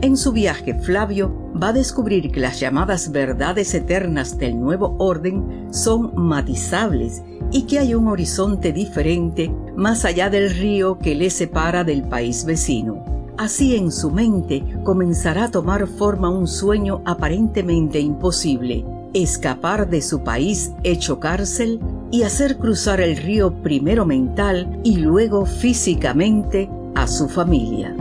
En 0.03 0.15
su 0.15 0.31
viaje, 0.31 0.75
Flavio 0.75 1.51
va 1.59 1.69
a 1.69 1.73
descubrir 1.73 2.29
que 2.29 2.39
las 2.39 2.59
llamadas 2.59 3.11
verdades 3.11 3.73
eternas 3.73 4.37
del 4.37 4.59
nuevo 4.59 4.95
orden 4.99 5.69
son 5.71 6.13
matizables 6.15 7.23
y 7.51 7.63
que 7.63 7.79
hay 7.79 7.95
un 7.95 8.07
horizonte 8.07 8.71
diferente 8.71 9.51
más 9.75 10.05
allá 10.05 10.29
del 10.29 10.51
río 10.51 10.99
que 10.99 11.15
le 11.15 11.31
separa 11.31 11.83
del 11.83 12.03
país 12.03 12.45
vecino. 12.45 13.03
Así 13.39 13.75
en 13.75 13.91
su 13.91 14.11
mente 14.11 14.63
comenzará 14.83 15.45
a 15.45 15.51
tomar 15.51 15.87
forma 15.87 16.29
un 16.29 16.47
sueño 16.47 17.01
aparentemente 17.05 17.99
imposible, 17.99 18.85
escapar 19.15 19.89
de 19.89 20.01
su 20.01 20.23
país 20.23 20.71
hecho 20.83 21.21
cárcel 21.21 21.79
y 22.11 22.23
hacer 22.23 22.57
cruzar 22.57 22.99
el 22.99 23.15
río 23.15 23.61
primero 23.63 24.05
mental 24.05 24.79
y 24.83 24.97
luego 24.97 25.45
físicamente 25.45 26.69
a 26.95 27.07
su 27.07 27.29
familia. 27.29 27.95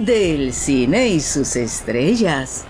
Del 0.00 0.52
cine 0.52 1.08
y 1.10 1.20
sus 1.20 1.54
estrellas. 1.54 2.64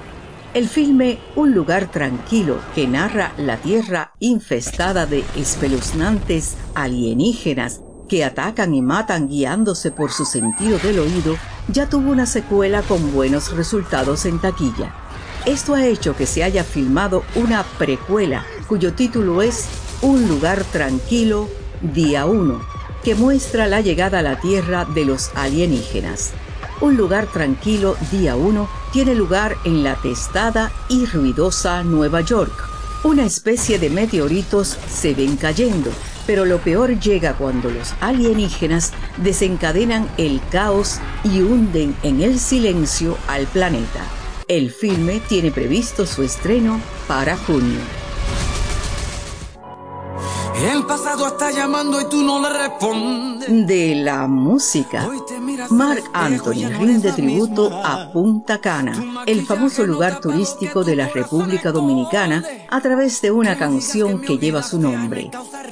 El 0.52 0.68
filme 0.68 1.18
Un 1.34 1.54
lugar 1.54 1.90
tranquilo 1.90 2.58
que 2.74 2.86
narra 2.86 3.32
la 3.38 3.56
Tierra 3.56 4.12
infestada 4.20 5.06
de 5.06 5.24
espeluznantes 5.34 6.56
alienígenas 6.74 7.80
que 8.08 8.22
atacan 8.22 8.74
y 8.74 8.82
matan 8.82 9.28
guiándose 9.28 9.90
por 9.90 10.12
su 10.12 10.24
sentido 10.24 10.78
del 10.78 10.98
oído, 10.98 11.36
ya 11.68 11.88
tuvo 11.88 12.10
una 12.10 12.26
secuela 12.26 12.82
con 12.82 13.12
buenos 13.12 13.56
resultados 13.56 14.26
en 14.26 14.38
taquilla. 14.40 15.05
Esto 15.46 15.74
ha 15.74 15.86
hecho 15.86 16.16
que 16.16 16.26
se 16.26 16.42
haya 16.42 16.64
filmado 16.64 17.22
una 17.36 17.62
precuela 17.62 18.44
cuyo 18.66 18.94
título 18.94 19.42
es 19.42 19.66
Un 20.02 20.26
lugar 20.26 20.64
tranquilo, 20.64 21.48
día 21.80 22.26
1, 22.26 22.60
que 23.04 23.14
muestra 23.14 23.68
la 23.68 23.80
llegada 23.80 24.18
a 24.18 24.22
la 24.22 24.40
Tierra 24.40 24.84
de 24.86 25.04
los 25.04 25.30
alienígenas. 25.36 26.32
Un 26.80 26.96
lugar 26.96 27.28
tranquilo, 27.28 27.96
día 28.10 28.34
1, 28.34 28.68
tiene 28.92 29.14
lugar 29.14 29.56
en 29.62 29.84
la 29.84 29.94
testada 29.94 30.72
y 30.88 31.06
ruidosa 31.06 31.84
Nueva 31.84 32.22
York. 32.22 32.68
Una 33.04 33.24
especie 33.24 33.78
de 33.78 33.88
meteoritos 33.88 34.76
se 34.88 35.14
ven 35.14 35.36
cayendo, 35.36 35.92
pero 36.26 36.44
lo 36.44 36.58
peor 36.58 36.98
llega 36.98 37.34
cuando 37.34 37.70
los 37.70 37.94
alienígenas 38.00 38.92
desencadenan 39.18 40.08
el 40.18 40.40
caos 40.50 40.98
y 41.22 41.40
hunden 41.42 41.94
en 42.02 42.20
el 42.20 42.40
silencio 42.40 43.16
al 43.28 43.46
planeta. 43.46 44.02
El 44.48 44.70
filme 44.70 45.20
tiene 45.28 45.50
previsto 45.50 46.06
su 46.06 46.22
estreno 46.22 46.80
para 47.08 47.36
junio. 47.36 47.80
El 50.72 50.84
pasado 50.84 51.26
está 51.26 51.50
llamando 51.50 52.00
y 52.00 52.08
tú 52.08 52.22
no 52.22 52.40
le 52.40 52.50
respondes. 52.50 53.66
De 53.66 53.96
la 53.96 54.28
música. 54.28 55.10
Mark 55.70 56.04
Anthony 56.12 56.68
rinde 56.78 57.10
tributo 57.10 57.70
a 57.84 58.12
Punta 58.12 58.60
Cana, 58.60 59.24
el 59.26 59.44
famoso 59.44 59.84
lugar 59.84 60.20
turístico 60.20 60.84
de 60.84 60.94
la 60.94 61.08
República 61.08 61.72
Dominicana, 61.72 62.44
a 62.70 62.80
través 62.80 63.20
de 63.22 63.32
una 63.32 63.58
canción 63.58 64.20
que 64.20 64.38
lleva 64.38 64.62
su 64.62 64.78
nombre. 64.78 65.28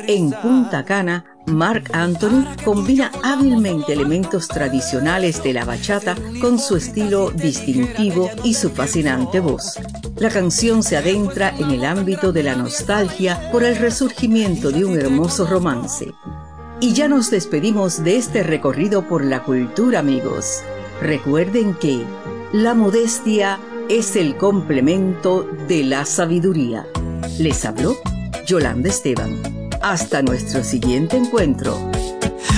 En 0.09 0.33
Punta 0.33 0.85
Cana, 0.85 1.34
Mark 1.47 1.91
Anthony 1.93 2.47
combina 2.65 3.11
hábilmente 3.23 3.93
elementos 3.93 4.49
tradicionales 4.49 5.43
de 5.43 5.53
la 5.53 5.65
bachata 5.65 6.17
con 6.41 6.59
su 6.59 6.77
estilo 6.77 7.31
distintivo 7.31 8.31
y 8.43 8.55
su 8.55 8.71
fascinante 8.71 9.41
voz. 9.41 9.79
La 10.17 10.31
canción 10.31 10.83
se 10.83 10.97
adentra 10.97 11.55
en 11.59 11.71
el 11.71 11.85
ámbito 11.85 12.33
de 12.33 12.45
la 12.45 12.55
nostalgia 12.55 13.51
por 13.53 13.65
el 13.65 13.77
resurgimiento 13.77 14.71
de 14.71 14.85
un 14.85 14.99
hermoso 14.99 15.47
romance. 15.47 16.13
Y 16.81 16.93
ya 16.93 17.09
nos 17.09 17.31
despedimos 17.31 18.03
de 18.03 18.17
este 18.17 18.43
recorrido 18.43 19.07
por 19.07 19.25
la 19.25 19.43
cultura, 19.43 20.01
amigos. 20.01 20.63
Recuerden 21.01 21.75
que 21.75 22.05
la 22.53 22.75
modestia 22.75 23.59
es 23.89 24.17
el 24.17 24.37
complemento 24.37 25.49
de 25.69 25.85
la 25.85 26.05
sabiduría. 26.05 26.87
Les 27.39 27.65
habló 27.65 27.97
Yolanda 28.47 28.89
Esteban. 28.89 29.54
Hasta 29.85 30.23
nuestro 30.23 30.65
siguiente 30.65 31.19
encuentro. 31.19 31.79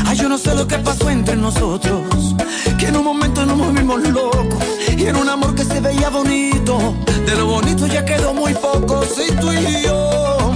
Ay, 0.06 0.16
yo 0.16 0.28
no 0.28 0.38
sé 0.38 0.54
lo 0.54 0.68
que 0.68 0.78
pasó 0.78 1.10
entre 1.10 1.34
nosotros, 1.34 2.36
que 2.78 2.86
en 2.86 2.96
un 2.96 3.02
momento 3.02 3.44
nos 3.44 3.56
movimos 3.56 4.00
locos 4.10 4.64
y 4.96 5.06
en 5.06 5.16
un 5.16 5.28
amor 5.28 5.56
que 5.56 5.64
se 5.64 5.80
veía 5.80 6.08
bonito, 6.08 6.94
de 7.26 7.34
lo 7.34 7.46
bonito 7.46 7.88
ya 7.88 8.04
quedó 8.04 8.32
muy 8.32 8.54
poco, 8.54 9.02
si 9.02 9.32
tú 9.40 9.52
y 9.52 9.82
yo. 9.82 10.52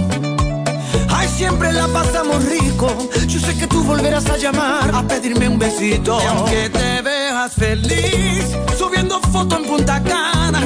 Ay, 1.08 1.26
siempre 1.36 1.72
la 1.72 1.88
pasamos 1.88 2.44
rico, 2.44 2.86
yo 3.26 3.40
sé 3.40 3.58
que 3.58 3.66
tú 3.66 3.82
volverás 3.82 4.26
a 4.26 4.36
llamar 4.36 4.94
a 4.94 5.02
pedirme 5.02 5.48
un 5.48 5.58
besito. 5.58 6.20
Y 6.22 6.26
aunque 6.26 6.70
te 6.70 7.02
veas 7.02 7.52
feliz, 7.52 8.44
subiendo 8.78 9.18
fotos 9.32 9.58
en 9.58 9.64
Punta 9.68 10.00
Cana, 10.04 10.60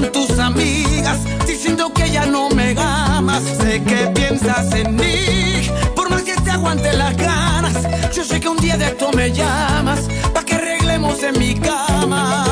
con 0.00 0.12
tus 0.12 0.38
amigas, 0.38 1.18
diciendo 1.46 1.92
que 1.92 2.10
ya 2.10 2.24
no 2.26 2.48
me 2.50 2.74
amas, 2.78 3.42
sé 3.42 3.82
que 3.82 4.06
piensas 4.14 4.72
en 4.74 4.96
mí, 4.96 5.68
por 5.94 6.08
más 6.08 6.22
que 6.22 6.34
te 6.36 6.50
aguante 6.50 6.92
las 6.94 7.16
ganas, 7.16 7.74
yo 8.14 8.24
sé 8.24 8.40
que 8.40 8.48
un 8.48 8.56
día 8.58 8.76
de 8.76 8.86
esto 8.86 9.10
me 9.12 9.30
llamas, 9.30 10.08
para 10.32 10.46
que 10.46 10.54
arreglemos 10.54 11.22
en 11.22 11.38
mi 11.38 11.54
cama. 11.54 12.46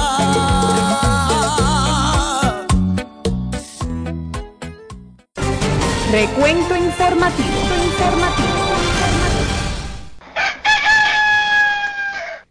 Recuento 6.13 6.77
informativo. 6.77 7.49
informativo. 7.87 8.49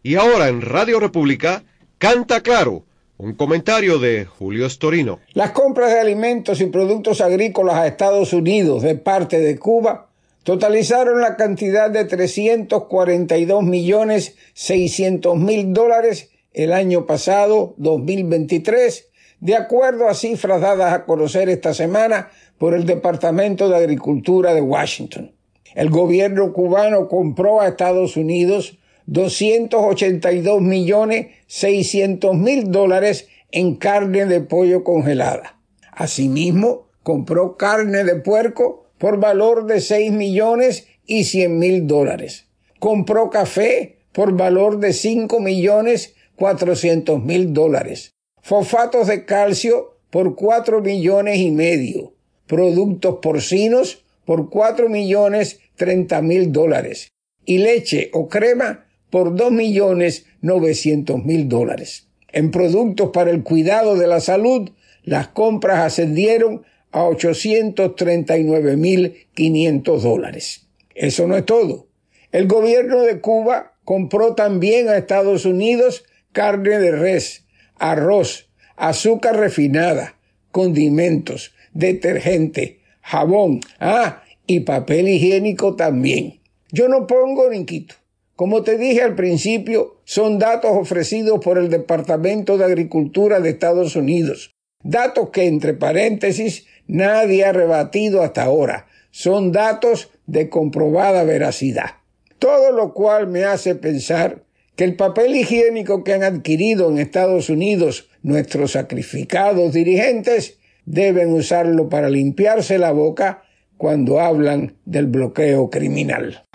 Y 0.01 0.15
ahora 0.15 0.47
en 0.47 0.62
Radio 0.62 0.99
República, 0.99 1.63
Canta 1.97 2.41
Claro, 2.41 2.87
un 3.17 3.34
comentario 3.34 3.97
de 3.97 4.25
Julio 4.25 4.69
Storino. 4.69 5.19
Las 5.34 5.51
compras 5.51 5.91
de 5.91 5.99
alimentos 5.99 6.62
y 6.62 6.67
productos 6.67 7.21
agrícolas 7.21 7.75
a 7.75 7.88
Estados 7.88 8.34
Unidos 8.34 8.84
de 8.84 8.95
parte 8.95 9.39
de 9.39 9.58
Cuba 9.58 10.10
totalizaron 10.43 11.19
la 11.19 11.36
cantidad 11.36 11.89
de 11.89 12.06
342 12.06 13.63
millones 13.63 14.36
600 14.53 15.36
mil 15.36 15.73
dólares 15.73 16.30
el 16.53 16.73
año 16.73 17.06
pasado, 17.06 17.73
2023, 17.77 19.10
de 19.39 19.56
acuerdo 19.56 20.08
a 20.08 20.13
cifras 20.13 20.62
dadas 20.62 20.93
a 20.93 21.06
conocer 21.06 21.49
esta 21.49 21.73
semana 21.73 22.30
por 22.58 22.73
el 22.73 22.86
Departamento 22.86 23.69
de 23.69 23.77
Agricultura 23.77 24.53
de 24.53 24.62
Washington. 24.62 25.32
El 25.75 25.89
gobierno 25.89 26.53
cubano 26.53 27.08
compró 27.08 27.62
a 27.62 27.67
Estados 27.67 28.15
Unidos 28.15 28.77
282 29.08 30.62
millones 30.62 31.28
600 31.48 32.36
mil 32.36 32.72
dólares 32.72 33.28
en 33.52 33.76
carne 33.76 34.26
de 34.26 34.41
pollo 34.41 34.84
congelada. 34.84 35.60
Asimismo, 35.91 36.88
compró 37.04 37.58
carne 37.58 38.04
de 38.04 38.15
puerco 38.15 38.86
por 38.98 39.20
valor 39.20 39.65
de 39.65 39.80
6 39.80 40.12
millones 40.12 40.88
y 41.06 41.24
100 41.24 41.58
mil 41.58 41.88
dólares. 41.88 42.48
Compró 42.80 43.30
café 43.30 43.98
por 44.12 44.36
valor 44.36 44.80
de 44.80 44.93
5 44.93 45.39
millones 45.39 46.13
400 46.36 47.24
mil 47.24 47.54
dólares. 47.54 48.13
Fosfatos 48.41 49.08
de 49.08 49.26
calcio 49.26 49.98
por 50.10 50.36
4 50.36 50.82
millones 50.82 51.38
y 51.38 51.52
medio. 51.52 52.13
Productos 52.46 53.20
porcinos 53.22 54.04
por 54.26 54.50
4 54.50 54.89
millones 54.89 55.60
30 55.78 56.22
mil 56.22 56.52
dólares. 56.52 57.13
Y 57.46 57.60
leche 57.60 58.10
o 58.13 58.28
crema 58.28 58.87
por 59.10 59.36
dos 59.36 59.52
millones 59.52 60.26
novecientos 60.41 61.24
mil 61.24 61.50
dólares. 61.50 62.08
En 62.32 62.52
productos 62.52 63.10
para 63.12 63.32
el 63.32 63.41
cuidado 63.43 63.96
de 63.96 64.06
la 64.08 64.20
salud, 64.20 64.70
las 65.04 65.30
compras 65.30 65.80
ascendieron 65.80 66.63
a 66.91 67.04
839.500 67.04 70.02
dólares. 70.02 70.67
Eso 70.93 71.26
no 71.28 71.38
es 71.38 71.46
todo. 71.46 71.88
El 72.32 72.48
gobierno 72.48 73.02
de 73.02 73.20
Cuba 73.22 73.74
compró 73.84 74.36
también 74.36 74.89
a 74.89 74.98
Estados 74.98 75.46
Unidos 75.46 76.04
carne 76.34 76.80
de 76.80 76.91
res, 76.91 77.46
arroz, 77.78 78.50
azúcar 78.76 79.38
refinada, 79.38 80.17
condimentos, 80.52 81.54
detergente, 81.74 82.82
jabón, 83.02 83.62
ah, 83.80 84.24
y 84.46 84.60
papel 84.62 85.08
higiénico 85.08 85.76
también. 85.76 86.41
Yo 86.72 86.89
no 86.89 87.08
pongo 87.08 87.50
ni 87.50 87.65
quito. 87.65 87.96
Como 88.38 88.62
te 88.62 88.78
dije 88.78 89.02
al 89.02 89.15
principio, 89.15 89.97
son 90.04 90.38
datos 90.38 90.69
ofrecidos 90.76 91.39
por 91.43 91.58
el 91.58 91.69
Departamento 91.69 92.60
de 92.60 92.65
Agricultura 92.65 93.39
de 93.39 93.50
Estados 93.50 93.95
Unidos. 93.95 94.54
Datos 94.84 95.32
que, 95.32 95.47
entre 95.47 95.73
paréntesis, 95.73 96.67
nadie 96.86 97.45
ha 97.45 97.52
rebatido 97.52 98.21
hasta 98.21 98.43
ahora. 98.43 98.86
Son 99.10 99.52
datos 99.52 100.12
de 100.28 100.50
comprobada 100.50 101.23
veracidad. 101.23 101.95
Todo 102.38 102.71
lo 102.71 102.93
cual 102.93 103.26
me 103.26 103.43
hace 103.43 103.73
pensar 103.73 104.43
que 104.76 104.84
el 104.84 104.95
papel 104.95 105.36
higiénico 105.36 106.04
que 106.04 106.13
han 106.13 106.21
adquirido 106.21 106.91
en 106.91 107.00
Estados 107.00 107.50
Unidos 107.50 108.08
nuestros 108.21 108.73
sacrificados 108.73 109.73
dirigentes 109.73 110.60
deben 110.86 111.34
usarlo 111.34 111.89
para 111.89 112.08
limpiarse 112.08 112.78
la 112.78 112.91
boca 112.91 113.41
cuando 113.78 114.19
hablan 114.19 114.76
del 114.86 115.08
bloqueo 115.08 115.71
criminal. 115.71 116.46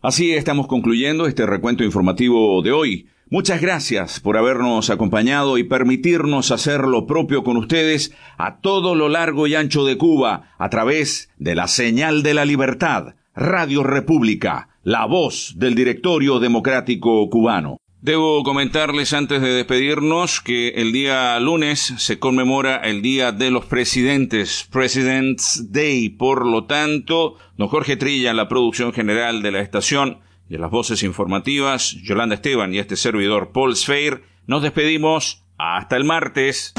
Así 0.00 0.32
estamos 0.32 0.66
concluyendo 0.66 1.26
este 1.26 1.46
recuento 1.46 1.84
informativo 1.84 2.62
de 2.62 2.72
hoy. 2.72 3.08
Muchas 3.30 3.60
gracias 3.60 4.20
por 4.20 4.36
habernos 4.36 4.90
acompañado 4.90 5.58
y 5.58 5.64
permitirnos 5.64 6.50
hacer 6.50 6.82
lo 6.82 7.06
propio 7.06 7.44
con 7.44 7.56
ustedes 7.56 8.14
a 8.38 8.60
todo 8.60 8.94
lo 8.94 9.08
largo 9.08 9.46
y 9.46 9.54
ancho 9.54 9.84
de 9.84 9.98
Cuba 9.98 10.54
a 10.58 10.70
través 10.70 11.30
de 11.36 11.54
la 11.54 11.68
señal 11.68 12.22
de 12.22 12.34
la 12.34 12.44
libertad, 12.44 13.16
Radio 13.34 13.82
República 13.82 14.68
la 14.88 15.04
voz 15.04 15.52
del 15.58 15.74
directorio 15.74 16.38
democrático 16.38 17.28
cubano. 17.28 17.76
Debo 18.00 18.44
comentarles 18.44 19.12
antes 19.12 19.42
de 19.42 19.48
despedirnos 19.48 20.40
que 20.40 20.68
el 20.68 20.92
día 20.92 21.38
lunes 21.40 21.94
se 21.98 22.20
conmemora 22.20 22.76
el 22.76 23.02
Día 23.02 23.32
de 23.32 23.50
los 23.50 23.64
Presidentes, 23.64 24.68
President's 24.70 25.72
Day. 25.72 26.08
Por 26.08 26.46
lo 26.46 26.66
tanto, 26.66 27.34
don 27.56 27.66
Jorge 27.66 27.96
Trilla 27.96 28.30
en 28.30 28.36
la 28.36 28.46
producción 28.46 28.92
general 28.92 29.42
de 29.42 29.50
la 29.50 29.58
estación 29.58 30.20
y 30.48 30.54
en 30.54 30.60
las 30.60 30.70
voces 30.70 31.02
informativas, 31.02 31.96
Yolanda 32.04 32.36
Esteban 32.36 32.72
y 32.72 32.78
este 32.78 32.94
servidor 32.94 33.50
Paul 33.50 33.74
Sfeir, 33.74 34.22
nos 34.46 34.62
despedimos 34.62 35.42
hasta 35.58 35.96
el 35.96 36.04
martes. 36.04 36.74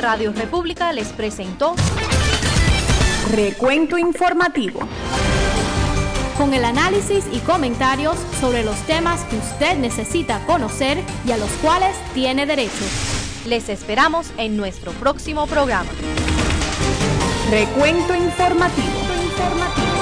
Radio 0.00 0.32
República 0.32 0.94
les 0.94 1.08
presentó 1.08 1.74
Recuento 3.34 3.98
informativo. 3.98 4.80
Con 6.36 6.52
el 6.52 6.64
análisis 6.64 7.24
y 7.32 7.38
comentarios 7.40 8.16
sobre 8.40 8.64
los 8.64 8.76
temas 8.86 9.22
que 9.24 9.36
usted 9.36 9.78
necesita 9.78 10.44
conocer 10.46 10.98
y 11.26 11.30
a 11.30 11.36
los 11.36 11.50
cuales 11.62 11.96
tiene 12.12 12.44
derecho. 12.44 12.84
Les 13.46 13.68
esperamos 13.68 14.32
en 14.36 14.56
nuestro 14.56 14.90
próximo 14.92 15.46
programa. 15.46 15.90
Recuento 17.50 18.14
informativo. 18.16 19.93